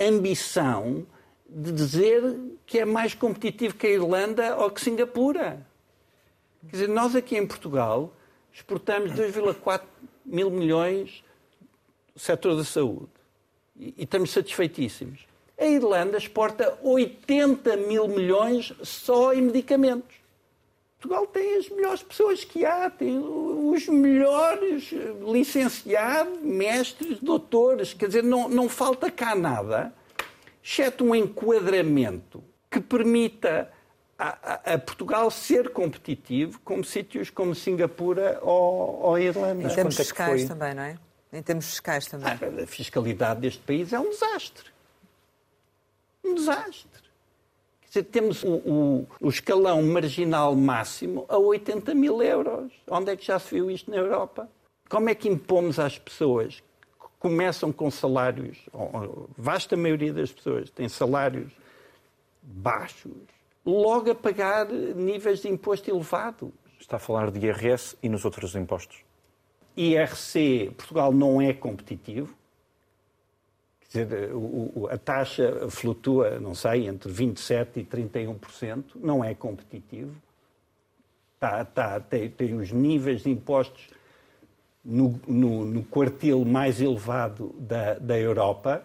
[0.00, 1.06] ambição
[1.46, 2.22] de dizer
[2.64, 5.66] que é mais competitivo que a Irlanda ou que Singapura?
[6.62, 8.14] Quer dizer, nós aqui em Portugal
[8.50, 9.82] exportamos 2,4
[10.24, 11.22] mil milhões
[12.14, 13.19] do setor da saúde
[13.80, 15.26] e, e estamos satisfeitíssimos.
[15.58, 20.20] A Irlanda exporta 80 mil milhões só em medicamentos.
[20.98, 24.90] Portugal tem as melhores pessoas que há, tem os melhores
[25.26, 27.94] licenciados, mestres, doutores.
[27.94, 29.94] Quer dizer, não, não falta cá nada,
[30.62, 33.70] exceto um enquadramento que permita
[34.18, 39.64] a, a, Portugal ser competitivo como sítios como Singapura ou, ou Irlanda.
[39.64, 40.98] Em termos é fiscais também, não é?
[41.32, 42.28] Em termos fiscais também.
[42.28, 44.70] Ah, a fiscalidade deste país é um desastre.
[46.24, 47.00] Um desastre.
[47.82, 52.72] Quer dizer, temos o, o, o, escalão marginal máximo a 80 mil euros.
[52.88, 54.48] Onde é que já se viu isto na Europa?
[54.88, 56.56] Como é que impomos às pessoas
[57.00, 61.52] que começam com salários, a vasta maioria das pessoas tem salários
[62.42, 63.12] baixos,
[63.64, 66.52] logo a pagar níveis de imposto elevado.
[66.78, 69.04] Está a falar de IRS e nos outros impostos?
[69.76, 72.34] IRC, Portugal não é competitivo.
[73.90, 74.30] Quer dizer,
[74.90, 80.14] a taxa flutua, não sei, entre 27% e 31%, não é competitivo.
[81.34, 83.88] Está, está, tem, tem os níveis de impostos
[84.84, 88.84] no, no, no quartil mais elevado da, da Europa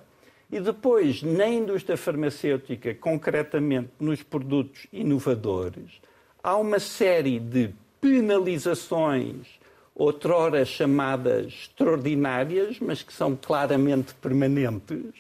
[0.52, 6.00] e depois, na indústria farmacêutica, concretamente nos produtos inovadores,
[6.42, 9.55] há uma série de penalizações,
[9.96, 15.14] outrora chamadas extraordinárias, mas que são claramente permanentes,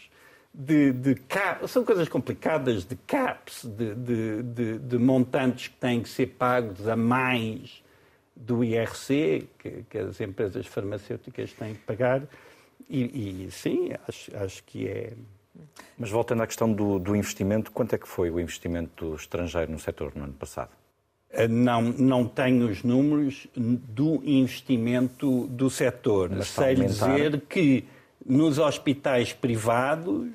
[0.54, 3.94] de, de cap, são coisas complicadas, de caps, de,
[4.44, 7.84] de, de, montantes que têm que ser pagos a mais
[8.36, 12.24] do IRC, que, que as empresas farmacêuticas têm que pagar.
[12.90, 15.14] E, e sim, acho, acho que é.
[15.98, 19.80] Mas voltando à questão do, do, investimento, quanto é que foi o investimento estrangeiro no
[19.80, 20.72] setor no ano passado?
[21.36, 26.30] Eh, não, não tenho os números do investimento do setor.
[26.30, 27.84] Mas Sei dizer que
[28.26, 30.30] nos hospitais privados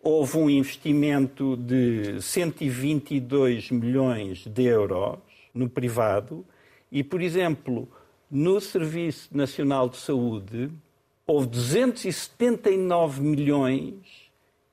[0.00, 5.18] houve um investimento de 122 milhões de euros
[5.52, 6.46] no privado
[6.92, 7.88] e, por exemplo,
[8.30, 10.70] no Serviço Nacional de Saúde
[11.26, 13.96] houve 279 milhões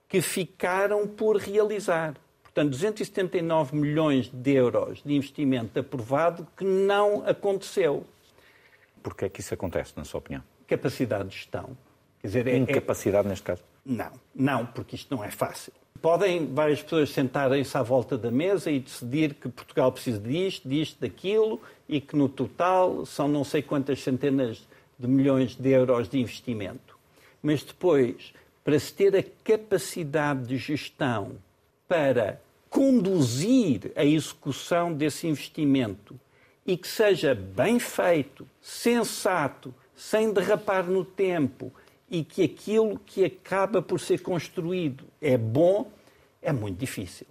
[0.08, 2.16] que ficaram por realizar.
[2.58, 8.04] Portanto, 279 milhões de euros de investimento aprovado que não aconteceu.
[9.04, 10.44] Porquê é que isso acontece, na sua opinião?
[10.66, 11.78] Capacidade de gestão.
[12.20, 13.30] Quer dizer, é, Incapacidade é...
[13.30, 13.62] neste caso?
[13.86, 15.72] Não, não, porque isto não é fácil.
[16.02, 21.00] Podem várias pessoas sentarem-se à volta da mesa e decidir que Portugal precisa disto, disto,
[21.00, 24.68] daquilo e que no total são não sei quantas centenas
[24.98, 26.98] de milhões de euros de investimento.
[27.40, 31.34] Mas depois, para se ter a capacidade de gestão
[31.88, 32.42] para
[32.78, 36.14] conduzir a execução desse investimento
[36.64, 41.74] e que seja bem feito, sensato, sem derrapar no tempo
[42.08, 45.92] e que aquilo que acaba por ser construído é bom,
[46.40, 47.26] é muito difícil.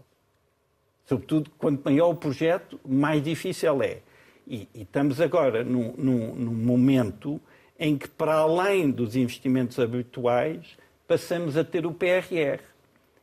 [1.05, 4.01] Sobretudo, quanto maior o projeto, mais difícil é.
[4.49, 7.41] E, e estamos agora num, num, num momento
[7.79, 12.59] em que, para além dos investimentos habituais, passamos a ter o PRR.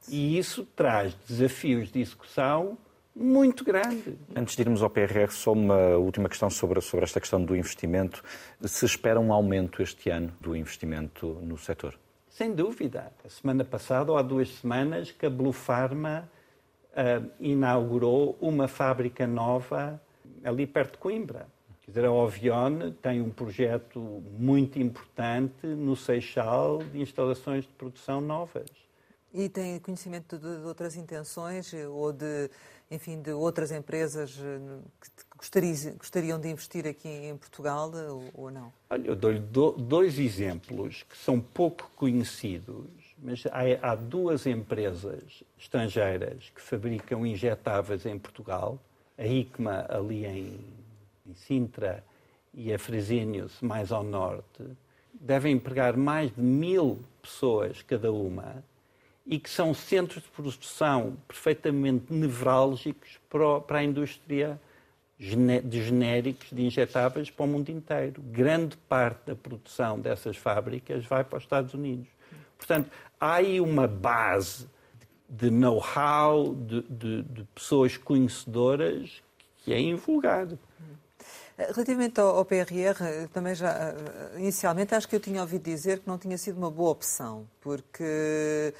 [0.10, 2.78] E isso traz desafios de execução
[3.16, 4.16] muito grandes.
[4.36, 8.24] Antes de irmos ao PRR, só uma última questão sobre, sobre esta questão do investimento.
[8.62, 11.98] Se espera um aumento este ano do investimento no setor?
[12.28, 13.12] Sem dúvida.
[13.24, 16.28] A semana passada, ou há duas semanas, que a Blue Pharma
[16.92, 20.02] uh, inaugurou uma fábrica nova
[20.44, 21.48] ali perto de Coimbra.
[21.84, 24.00] Quer dizer, a Ovion tem um projeto
[24.39, 28.83] muito importante no Seixal de instalações de produção novas.
[29.34, 32.50] E tem conhecimento de, de outras intenções ou de,
[32.91, 34.60] enfim, de outras empresas eh,
[35.02, 38.72] que gostariam, gostariam de investir aqui em Portugal ou, ou não?
[38.89, 42.86] Olha, eu dou-lhe do, dois exemplos que são pouco conhecidos,
[43.17, 48.80] mas há, há duas empresas estrangeiras que fabricam injetáveis em Portugal,
[49.17, 50.60] a ICMA ali em,
[51.26, 52.04] em Sintra
[52.54, 54.63] e a Fresenius mais ao norte,
[55.12, 58.63] devem empregar mais de mil pessoas cada uma
[59.26, 64.60] e que são centros de produção perfeitamente nevrálgicos para a indústria
[65.18, 68.22] de genéricos, de injetáveis para o mundo inteiro.
[68.22, 72.08] Grande parte da produção dessas fábricas vai para os Estados Unidos.
[72.58, 74.68] Portanto, há aí uma base
[75.30, 79.22] de know-how, de, de, de, pessoas conhecedoras
[79.58, 80.60] que é invulgado.
[81.58, 83.94] Relativamente ao, ao PRR, também já,
[84.36, 88.74] inicialmente, acho que eu tinha ouvido dizer que não tinha sido uma boa opção, porque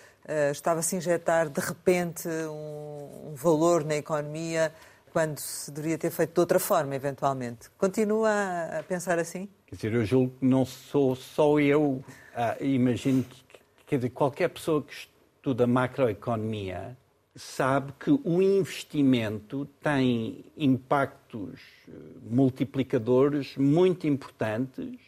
[0.52, 4.74] estava-se a injetar de repente um, um, valor na economia
[5.12, 7.70] quando se deveria ter feito de outra forma, eventualmente.
[7.78, 8.32] Continua
[8.80, 9.48] a pensar assim?
[9.68, 12.04] Quer dizer, eu julgo que não sou só eu.
[12.36, 13.44] Ah, imagino que
[13.86, 16.98] quer dizer, qualquer pessoa que estuda macroeconomia
[17.36, 21.92] sabe que o investimento tem impactos eh,
[22.30, 25.00] multiplicadores muito importantes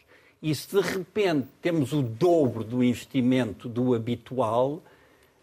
[0.42, 4.84] e se de repente temos o dobro do investimento do habitual,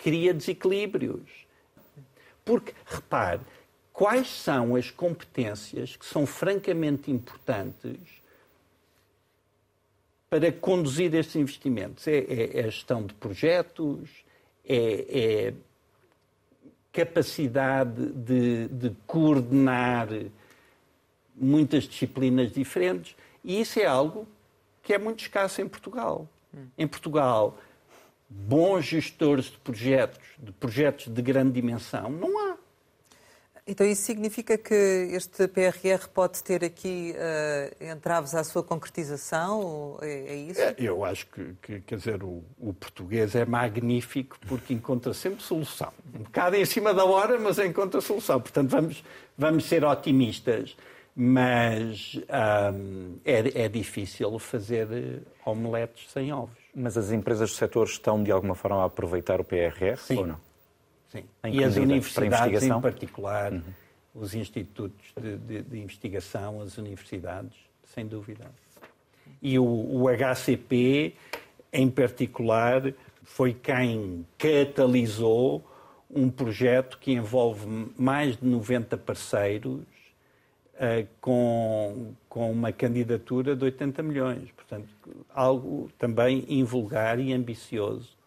[0.02, 1.30] cria desequilíbrios.
[2.44, 3.40] Porque, repare,
[3.92, 8.00] quais são as competências que são francamente importantes
[10.28, 12.06] para conduzir estes investimentos?
[12.08, 14.10] É, é, é a gestão de projetos,
[14.68, 15.54] é, é
[16.92, 20.08] capacidade de, de, coordenar
[21.34, 24.28] muitas disciplinas diferentes, e isso é algo
[24.82, 26.28] que é muito escasso em Portugal.
[26.54, 26.66] Hum.
[26.76, 27.58] Em Portugal,
[28.32, 32.56] bons gestores de projetos, de projetos de grande dimensão, não há.
[33.64, 39.98] Então isso significa que este PRR pode ter aqui uh, entraves à sua concretização?
[40.02, 40.60] É, é isso?
[40.60, 45.44] É, eu acho que, que, quer dizer, o, o, português é magnífico porque encontra sempre
[45.44, 45.92] solução.
[46.12, 48.40] Um bocado em cima da hora, mas encontra solução.
[48.40, 49.04] Portanto, vamos,
[49.38, 50.76] vamos ser otimistas.
[51.14, 52.18] Mas
[52.74, 56.61] um, é, é difícil fazer omeletes sem ovos.
[56.74, 60.16] Mas as empresas do setor estão, de alguma forma, a aproveitar o PRR Sim.
[60.18, 60.40] ou não?
[61.08, 61.24] Sim.
[61.44, 63.62] Em e as universidades, em particular, uhum.
[64.14, 68.50] os institutos de, de, de, investigação, as universidades, sem dúvida.
[69.42, 71.14] E o, o HCP,
[71.70, 75.62] em particular, foi quem catalisou
[76.10, 79.82] um projeto que envolve mais de 90 parceiros
[80.82, 84.50] uh, com, com uma candidatura de 80 milhões.
[84.52, 84.88] Portanto,
[85.32, 88.20] algo também invulgar e ambicioso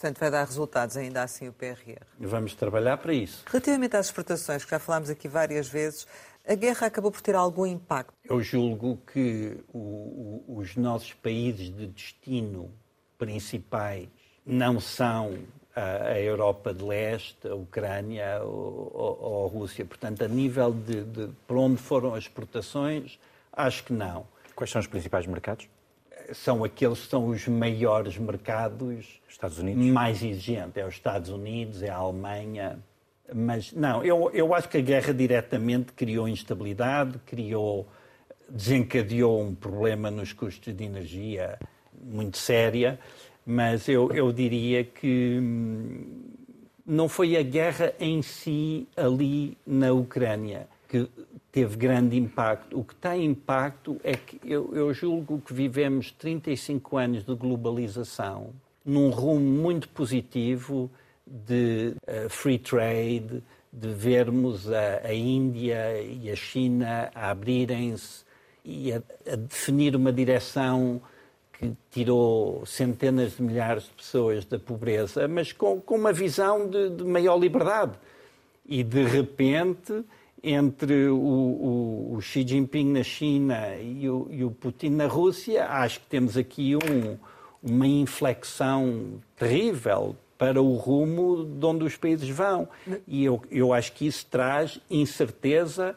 [0.00, 2.00] Portanto, vai dar resultados ainda assim o PRR.
[2.18, 3.44] Vamos trabalhar para isso.
[3.46, 6.06] Relativamente às exportações, que já falámos aqui várias vezes,
[6.48, 8.14] A guerra acabou por ter algum impacto?
[8.24, 9.78] Eu julgo que o,
[10.48, 12.72] o, os nossos países de destino
[13.18, 14.08] principais
[14.46, 15.38] não são
[15.74, 19.84] a, Europa de Leste, a Ucrânia ou, a Rússia.
[19.84, 23.18] Portanto, a nível de, de por onde foram as exportações,
[23.52, 24.26] acho que não.
[24.54, 25.68] Quais são os principais mercados?
[26.32, 29.86] São aqueles que são os maiores mercados Estados Unidos.
[29.86, 30.76] mais exigentes.
[30.76, 32.78] É os Estados Unidos, é a Alemanha.
[33.32, 37.88] Mas não, eu, eu acho que a guerra diretamente criou instabilidade, criou,
[38.48, 41.58] desencadeou um problema nos custos de energia
[42.02, 42.98] muito séria
[43.46, 46.30] mas eu, eu diria que hum,
[46.86, 51.08] não foi a guerra em si ali na Ucrânia que
[51.52, 52.78] teve grande impacto.
[52.78, 58.52] O que tem impacto é que eu, eu julgo que vivemos 35 anos de globalização
[58.84, 60.90] num rumo muito positivo
[61.24, 68.24] de uh, free trade, de vermos a, a, Índia e a China a abrirem-se
[68.64, 71.00] e a, a definir uma direção
[71.60, 76.88] que tirou centenas de milhares de pessoas da pobreza, mas com, com uma visão de,
[76.88, 77.92] de, maior liberdade.
[78.66, 80.02] E, de repente,
[80.42, 85.66] entre o, o, o Xi Jinping na China e o, e o, Putin na Rússia,
[85.66, 87.18] acho que temos aqui um,
[87.62, 92.66] uma inflexão terrível para o rumo de onde os países vão.
[93.06, 95.94] E eu, eu acho que isso traz incerteza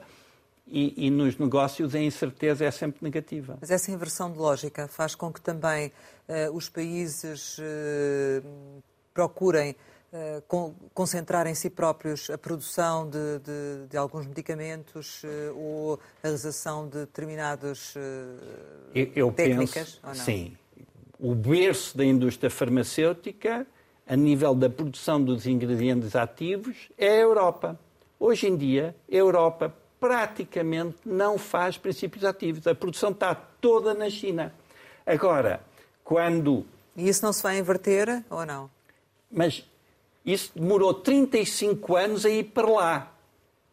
[0.74, 3.60] e, e, nos negócios a incerteza é sempre negativa.
[3.62, 5.92] Mas essa inversão de lógica faz com que também
[6.28, 8.82] uh, os países uh,
[9.14, 9.76] procurem
[10.12, 15.22] uh, con concentrar em si próprios a produção de, de, de alguns medicamentos
[15.56, 17.94] ou a realização de determinadas
[18.96, 20.00] eu, eu técnicas?
[20.02, 20.58] Penso, sim.
[21.20, 23.68] O berço da indústria farmacêutica,
[24.08, 27.80] a nível da produção dos ingredientes ativos, é a Europa.
[28.20, 32.68] Hoje em dia, a Europa praticamente não faz princípios ativos.
[32.68, 34.54] A produção está toda na China.
[35.06, 35.62] Agora,
[36.04, 36.66] quando.
[36.94, 38.70] E isso não se vai inverter ou não?
[39.32, 39.64] Mas
[40.26, 43.14] isso demorou 35 anos a ir para lá.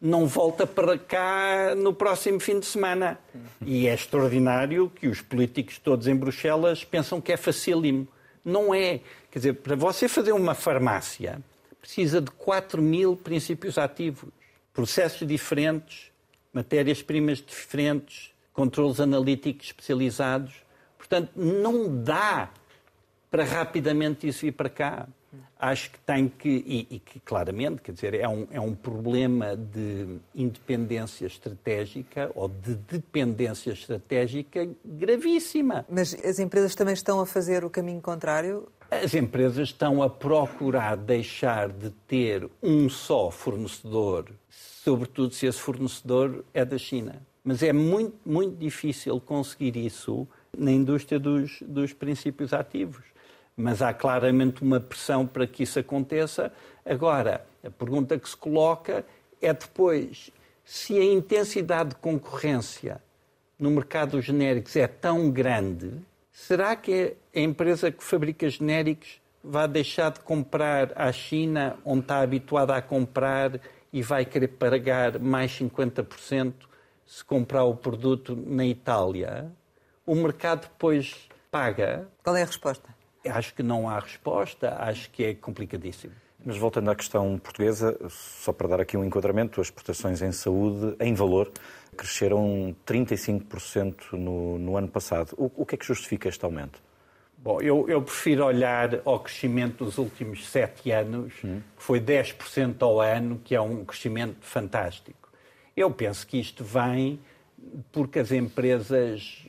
[0.01, 3.19] Não volta para cá no próximo fim de semana.
[3.61, 8.07] E é extraordinário que os políticos todos em Bruxelas pensam que é facílimo.
[8.45, 9.01] Não é.
[9.33, 11.41] Quer dizer, para você fazer uma farmácia,
[11.81, 14.31] precisa de 4 mil princípios ativos,
[14.73, 16.11] processos diferentes,
[16.53, 20.55] matérias-primas diferentes, controles analíticos especializados.
[20.99, 22.51] Portanto, não dá
[23.31, 25.09] para rapidamente isso vir para cá.
[25.59, 29.57] Acho que tem que, e, e, que claramente, quer dizer, é um, é um problema
[29.57, 35.85] de independência estratégica ou de dependência estratégica gravíssima.
[35.89, 38.69] Mas as empresas também estão a fazer o caminho contrário?
[38.91, 44.27] As empresas estão a procurar deixar de ter um só fornecedor
[44.85, 47.21] sobretudo se esse fornecedor é da China.
[47.45, 50.27] Mas é muito, muito difícil conseguir isso
[50.57, 53.05] na indústria dos, dos princípios ativos.
[53.57, 56.51] Mas há claramente uma pressão para que isso aconteça.
[56.85, 59.05] Agora, a pergunta que se coloca
[59.41, 60.31] é depois
[60.65, 63.03] se a intensidade de concorrência
[63.59, 65.93] no mercado dos genéricos é tão grande,
[66.33, 72.21] será que a empresa que fabrica genéricos vai deixar de comprar à China, onde está
[72.21, 73.61] habituada a comprar
[73.93, 76.55] e vai querer pagar mais 50%
[77.07, 79.51] se comprar o produto na Itália,
[80.07, 82.09] o mercado depois paga.
[82.23, 82.89] Qual é a resposta?
[83.27, 86.15] Acho que não há resposta, acho que é complicadíssimo.
[86.45, 90.97] Mas voltando à questão portuguesa, só para dar aqui um enquadramento, as exportações em saúde,
[91.01, 91.53] em valor,
[91.97, 95.35] cresceram 35% no, no ano passado.
[95.37, 96.81] O, o que é que justifica este aumento?
[97.43, 101.63] Bom, eu, eu, prefiro olhar ao crescimento dos últimos sete anos, hum.
[101.75, 105.31] que foi 10% ao ano, que é um crescimento fantástico.
[105.75, 107.19] Eu penso que isto vem
[107.91, 109.47] porque as empresas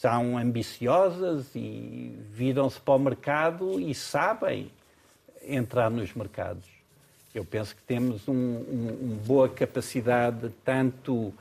[0.00, 4.72] são ambiciosas e viram-se para o mercado e sabem
[5.46, 6.68] entrar nos mercados.
[7.32, 11.32] Eu penso que temos uma um, um boa capacidade, tanto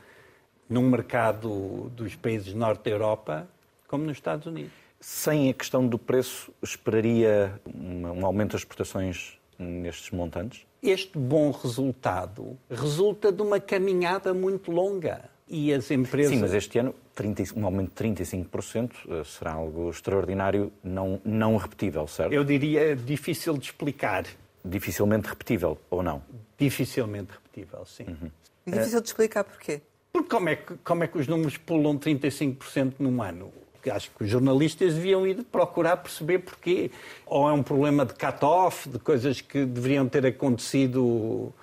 [0.69, 3.47] no mercado dos países norte da Europa,
[3.87, 4.82] como nos Estados Unidos.
[5.03, 10.65] Sem a questão do preço, esperaria um aumento das exportações nestes montantes?
[10.81, 15.29] Este bom resultado resulta de uma caminhada muito longa.
[15.45, 16.33] E as empresas.
[16.33, 21.57] Sim, mas este ano 30, um aumento de 35% eh, será algo extraordinário, não, não
[21.57, 22.31] repetível, certo?
[22.31, 24.25] Eu diria difícil de explicar.
[24.63, 26.23] Dificilmente repetível, ou não?
[26.57, 28.05] Dificilmente repetível, sim.
[28.07, 28.31] Uhum.
[28.65, 29.81] Difícil de explicar porquê?
[30.13, 33.51] Porque como é que, como é que os números pulam 35% num ano?
[33.89, 36.91] Acho que os jornalistas deviam ir procurar perceber porquê.
[37.25, 41.53] Ou é um problema de cut-off, de coisas que deveriam ter acontecido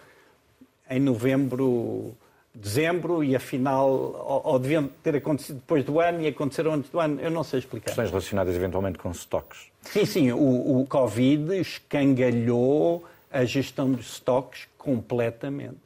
[0.89, 2.15] em novembro
[2.55, 6.99] dezembro e afinal, ou, ou deviam ter acontecido depois do ano e aconteceram antes do
[6.99, 7.87] ano, eu não sei explicar.
[7.87, 9.71] Questões relacionadas eventualmente com stocks.
[9.83, 15.77] Sim, sim, o, o Covid escangalhou a gestão dos estoques completamente.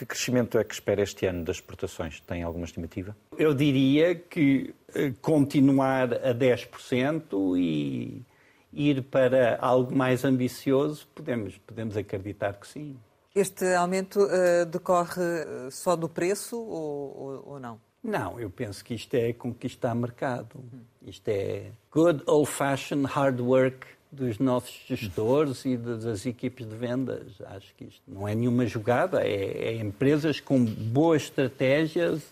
[0.00, 2.22] Que crescimento é que espera este ano das exportações?
[2.22, 3.14] Tem alguma estimativa?
[3.36, 8.24] Eu diria que eh, continuar a 10% e
[8.72, 12.96] ir para algo mais ambicioso, podemos, podemos acreditar que sim.
[13.34, 17.78] Este aumento uh, decorre eh, só do preço ou, ou, ou, não?
[18.02, 20.64] Não, eu penso que isto é conquistar mercado.
[21.02, 27.40] Isto é good old-fashioned hard work dos nossos gestores e das equipes de vendas.
[27.46, 32.22] Acho que isto não é nenhuma jogada, é, é empresas com boas estratégias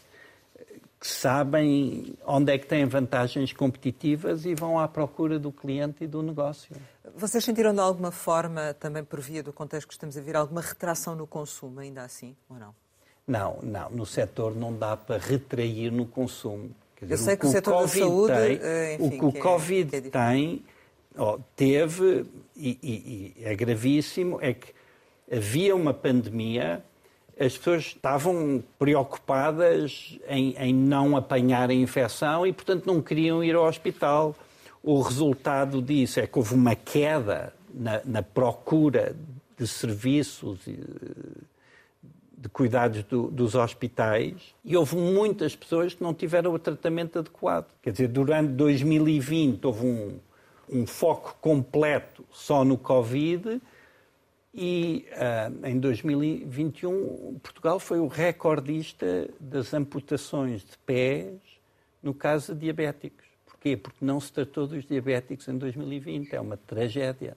[1.00, 6.06] que sabem onde é que têm vantagens competitivas e vão à procura do cliente e
[6.08, 6.74] do negócio.
[7.14, 10.60] Vocês sentiram de alguma forma, também por via do contexto que estamos a vir, alguma
[10.60, 12.74] retração no consumo, ainda assim, ou não?
[13.26, 13.90] Não, não.
[13.90, 16.70] No setor não dá para retrair no consumo.
[17.00, 19.38] Dizer, Eu sei que o, o setor COVID da saúde, tem, eh, enfim, o que
[19.38, 20.64] o Covid é, é tem,
[21.18, 22.24] oh, teve,
[22.56, 24.72] e, e, e é gravíssimo, é que
[25.30, 26.82] havia uma pandemia
[27.38, 33.54] as pessoas estavam preocupadas em, em, não apanhar a infecção e, portanto, não queriam ir
[33.54, 34.34] ao hospital.
[34.82, 39.14] O resultado disso é que houve uma queda na, na procura
[39.56, 40.58] de serviços
[42.36, 47.66] de cuidados do, dos hospitais e houve muitas pessoas que não tiveram o tratamento adequado.
[47.82, 50.18] Quer dizer, durante 2020 houve um,
[50.70, 53.60] um foco completo só no Covid
[54.52, 61.38] e uh, em 2021, Portugal foi o recordista das amputações de pés
[62.02, 63.26] no caso de diabéticos.
[63.44, 63.76] Porquê?
[63.76, 66.34] Porque não se tratou dos diabéticos em 2020.
[66.34, 67.36] É uma tragédia.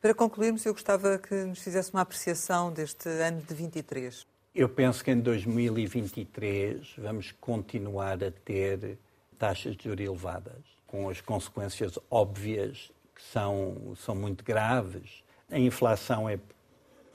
[0.00, 4.26] Para concluirmos, eu gostava que nos fizesse uma apreciação deste ano de 23.
[4.54, 8.98] Eu penso que em 2023 vamos continuar a ter
[9.38, 16.28] taxas de juros elevadas, com as consequências óbvias que são, são muito graves a inflação
[16.28, 16.38] é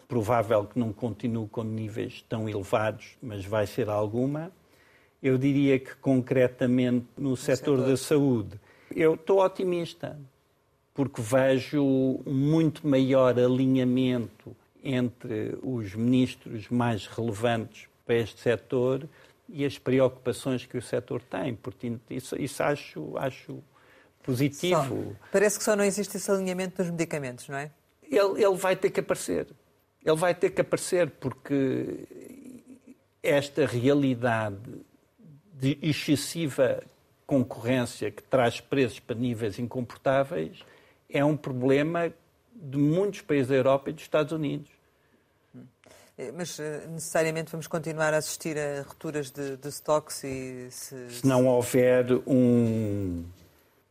[0.07, 4.51] provável que não continue com níveis tão elevados, mas vai ser alguma.
[5.21, 8.59] Eu diria que, concretamente, no, no setor, setor da saúde,
[8.95, 10.17] eu estou otimista,
[10.93, 19.07] porque vejo muito maior alinhamento entre os ministros mais relevantes para este setor
[19.51, 21.55] e as preocupações que o setor tem.
[21.55, 23.63] Portanto, isso, isso acho, acho
[24.23, 25.15] positivo.
[25.19, 27.71] Só, parece que só não existe esse alinhamento nos medicamentos, não é?
[28.09, 29.47] ele, ele vai ter que aparecer.
[30.03, 32.07] Ele vai ter que aparecer porque
[33.21, 34.57] esta realidade
[35.53, 36.81] de excessiva
[37.27, 40.63] concorrência que traz preços para níveis incomportáveis
[41.09, 42.11] é um problema
[42.55, 44.69] de muitos países da Europa e dos Estados Unidos.
[46.35, 51.09] Mas eh, necessariamente vamos continuar a assistir a rupturas de, de stocks e se...
[51.09, 53.23] se não houver um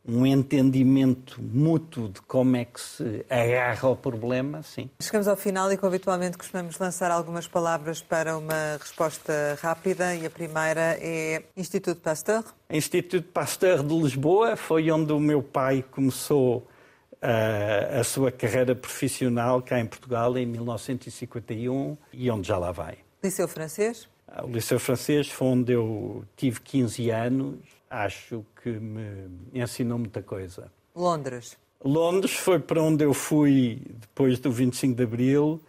[0.09, 4.89] um entendimento mútuo de como é que se agarra ao problema, sim.
[4.99, 10.25] Chegamos ao final e, como habitualmente, costumamos lançar algumas palavras para uma resposta rápida e
[10.25, 12.43] a primeira é Instituto Pasteur.
[12.69, 16.78] Instituto Pasteur de Lisboa foi onde o meu pai começou uh,
[17.21, 22.97] a sua carreira profissional cá em Portugal em 1951 e onde já lá vai.
[23.23, 24.07] Liceu Francês?
[24.43, 30.71] O Liceu Francês foi onde eu tive 15 anos acho que me ensinou muita coisa.
[30.95, 31.57] Londres.
[31.83, 35.61] Londres foi para onde eu fui depois do 25 de Abril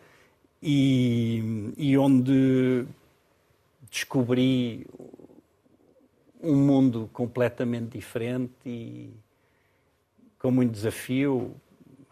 [0.63, 2.85] e, e onde
[3.91, 4.87] descobri
[6.43, 9.11] um mundo completamente diferente e
[10.41, 11.55] com muito desafio.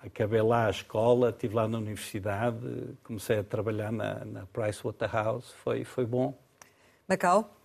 [0.01, 5.83] Acabei lá a escola, estive lá na universidade, comecei a trabalhar na, na Pricewaterhouse, foi,
[5.83, 6.39] foi bom.
[7.09, 7.59] Macau?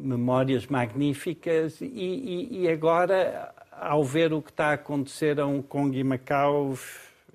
[0.00, 5.62] memórias magníficas e, e, e, agora, ao ver o que está a acontecer a Hong
[5.62, 6.76] Kong e Macau,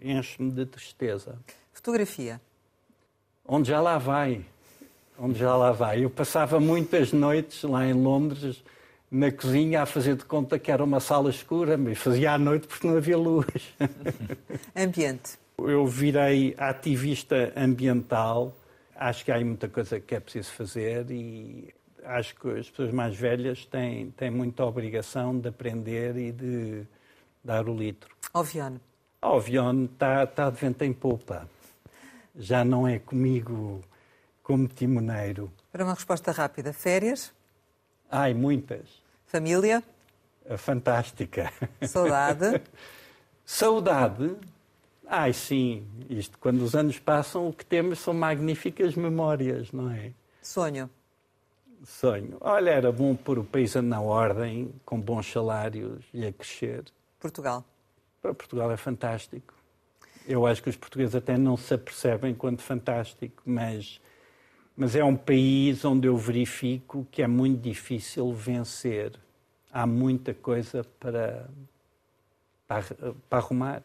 [0.02, 1.38] enche-me de tristeza.
[1.72, 2.42] Fotografia?
[3.48, 4.44] Onde já lá vai.
[5.18, 6.04] Onde já lá vai.
[6.04, 8.64] Eu passava muitas noites lá em Londres,
[9.16, 12.68] na cozinha, a fazer de conta que era uma sala escura, mas fazia à noite
[12.68, 13.74] porque não havia luz.
[14.76, 15.38] Ambiente?
[15.58, 18.54] Eu virei ativista ambiental.
[18.94, 23.16] Acho que há muita coisa que é preciso fazer e acho que as pessoas mais
[23.16, 26.84] velhas têm, têm muita obrigação de aprender e de
[27.42, 28.14] dar o litro.
[28.34, 28.82] Oviano.
[29.22, 31.50] Oviano está tá de vento em popa.
[32.36, 33.82] Já não é comigo
[34.44, 35.50] como timoneiro.
[35.72, 37.34] Para uma resposta rápida, férias?
[38.12, 39.05] Ai, muitas.
[39.26, 39.84] Família?
[40.58, 41.52] Fantástica.
[41.82, 42.62] Saudade?
[43.46, 44.36] Saudade?
[45.08, 45.86] Ai, sim.
[46.10, 50.12] Isto, quando os anos passam, o que temos são magníficas memórias, não é?
[50.42, 50.90] Sonho?
[51.84, 52.38] Sonho.
[52.42, 56.86] Olha, era bom pôr o país na ordem, com bons salários e a crescer.
[57.20, 57.64] Portugal?
[58.22, 59.54] Para Portugal é fantástico.
[60.28, 64.02] Eu acho que os portugueses até não se apercebem quanto fantástico, mas,
[64.76, 69.14] mas é um país onde eu verifico que é muito difícil vencer.
[69.72, 71.50] Há muita coisa para,
[72.68, 72.84] para,
[73.30, 73.84] para arrumar.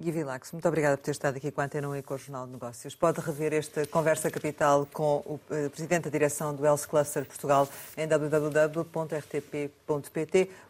[0.00, 2.18] Gui Vilax, muito obrigada por ter estado aqui com a Antena 1 e com o
[2.18, 2.94] Jornal de Negócios.
[2.94, 7.68] Pode rever esta conversa capital com o eh, Presidente da Direção do Else Cluster Portugal
[7.96, 8.90] em www.rtp.pt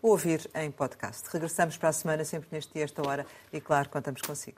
[0.00, 1.28] ou ouvir em podcast.
[1.30, 4.56] Regressamos para a semana, sempre neste dia, esta hora, e claro, contamos consigo.